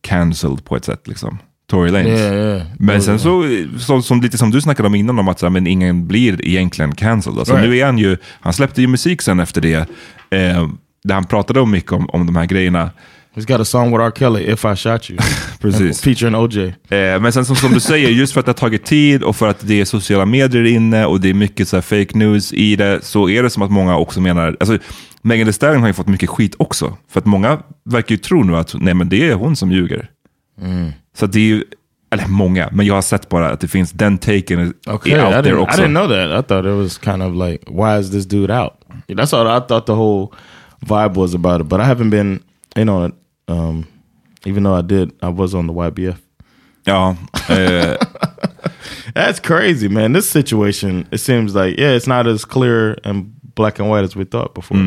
[0.00, 1.08] cancelled på ett sätt.
[1.08, 1.38] Liksom.
[1.70, 2.20] Tory Lanez.
[2.20, 2.62] Yeah, yeah.
[2.78, 3.44] Men sen så,
[3.78, 6.46] så, som, lite som du snackade om innan, om att så här, men ingen blir
[6.46, 7.38] egentligen cancelled.
[7.38, 7.70] Alltså, Right.
[7.70, 9.88] Nu är han ju, han släppte ju musik sen efter det,
[10.30, 10.68] eh,
[11.04, 12.90] där han pratade om mycket om, om de här grejerna.
[13.34, 14.12] He's got a song with R.
[14.18, 15.18] Kelly, If I Shot You.
[15.60, 16.00] Precis.
[16.00, 16.58] Featuring OJ.
[16.66, 19.36] Eh, men sen som, som du säger, just för att det har tagit tid och
[19.36, 22.52] för att det är sociala medier inne och det är mycket så här, fake news
[22.52, 24.78] i det, så är det som att många också menar, alltså
[25.26, 26.96] Megan Thee Stallion har ju fått mycket skit också.
[27.08, 30.10] För att många verkar ju tro nu att nej, men det är hon som ljuger.
[31.18, 31.64] Så att det är ju,
[32.10, 35.36] eller många, men jag har sett bara att det finns den taken Okay, är I
[35.36, 35.82] out there didn't, I också.
[35.82, 36.44] didn't know that.
[36.44, 38.72] I thought it was kind of like, why is this dude out?
[39.08, 40.28] That's all I thought the whole
[40.80, 41.68] vibe was about it.
[41.68, 42.40] But I haven't been
[42.76, 43.14] in on it,
[43.48, 43.84] um,
[44.44, 45.10] even though I did.
[45.22, 46.16] I was on the YBF.
[46.84, 47.16] Ja,
[47.48, 47.96] eh,
[49.14, 50.12] That's crazy, man.
[50.12, 54.14] This situation, it seems like, yeah, it's not as clear and black and white as
[54.16, 54.78] we thought before.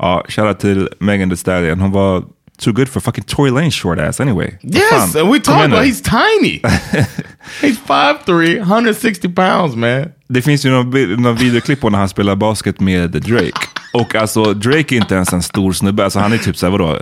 [0.00, 1.80] Ja shoutout till Megan Thee Stallion.
[1.80, 2.22] Hon var
[2.58, 4.50] too good for fucking Tory Lanez short ass anyway.
[4.62, 5.38] Yes, and we
[5.68, 5.74] nu.
[5.74, 6.60] about he's tiny.
[7.60, 10.04] he's 5'3", 160 pounds, man.
[10.28, 13.66] Det finns ju någon, videoklipp på när han spelar basket med Drake.
[13.92, 16.04] Och alltså Drake är inte ens en stor snubbe.
[16.04, 16.98] Alltså han är typ såhär, vadå?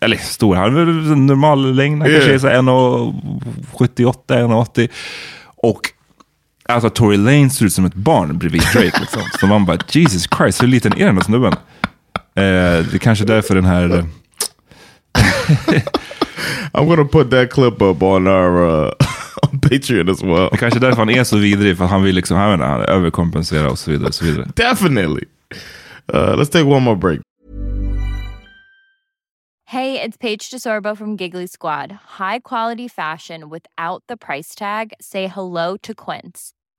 [0.00, 2.02] eller stor, han är väl normal längd.
[2.02, 2.20] Han Yeah.
[2.26, 4.88] kanske är så 1,78, 1,80.
[5.56, 5.80] Och
[6.68, 9.00] alltså Tory Lane ser ut som ett barn bredvid Drake.
[9.00, 9.22] Liksom.
[9.40, 11.54] Så man bara, Jesus Christ, hur liten är den här snubben?
[12.36, 12.42] Eh,
[12.86, 14.04] det är kanske är därför den här...
[16.74, 18.90] I'm gonna put that clip up on our uh,
[19.42, 20.48] on Patreon as well.
[20.50, 23.70] Det kanske är därför han är så vidrig, för han vill liksom, han, han överkompensera
[23.70, 24.08] och så vidare.
[24.08, 24.48] Och så vidare.
[24.56, 25.24] Definitely.
[26.14, 27.20] Uh, let's take one more break.
[29.66, 31.92] Hey, it's Paige DeSorbo from Giggly Squad.
[32.18, 34.92] High quality fashion without the price tag.
[35.00, 36.53] Say hello to Quince.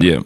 [0.00, 0.20] Yeah.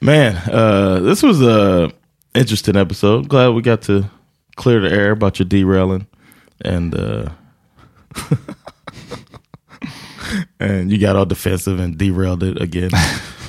[0.00, 1.90] Man, uh, this was a
[2.34, 3.28] interesting episode.
[3.28, 4.10] Glad we got to
[4.56, 6.06] clear the air about your derailing,
[6.60, 7.30] and uh,
[10.60, 12.90] and you got all defensive and derailed it again.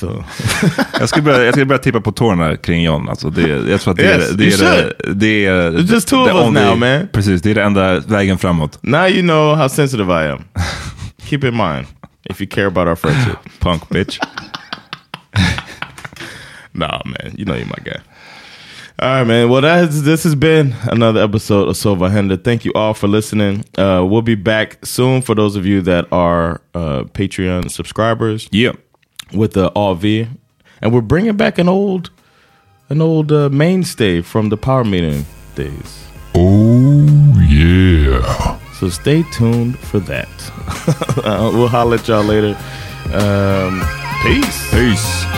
[0.00, 0.24] so
[1.00, 3.08] Jag ska, börja, jag ska börja tippa på tårna kring John.
[3.08, 5.70] Alltså det, jag tror att det, Yes, är, det, är, det, det är...
[5.70, 7.08] It's just two of us now, man.
[7.12, 8.78] Precis, det är det enda vägen framåt.
[8.82, 10.44] now you know how sensitive I am.
[11.22, 11.86] Keep in mind
[12.30, 13.36] if you care about our friendship.
[13.60, 14.18] Punk bitch.
[16.72, 18.00] Nah, man, you know you're my guy.
[18.98, 19.48] All right, man.
[19.48, 22.36] Well, that has, this has been another episode of Sova Henda.
[22.42, 23.64] Thank you all for listening.
[23.76, 28.48] Uh, we'll be back soon for those of you that are uh, Patreon subscribers.
[28.52, 28.72] Yeah.
[29.32, 30.28] With the RV,
[30.80, 32.10] and we're bringing back an old,
[32.88, 35.24] an old uh, mainstay from the power meeting
[35.54, 36.06] days.
[36.34, 38.58] Oh, yeah.
[38.74, 40.28] So stay tuned for that.
[41.54, 42.56] we'll holler at y'all later.
[43.12, 43.82] Um,
[44.22, 44.70] peace.
[44.70, 45.29] Peace.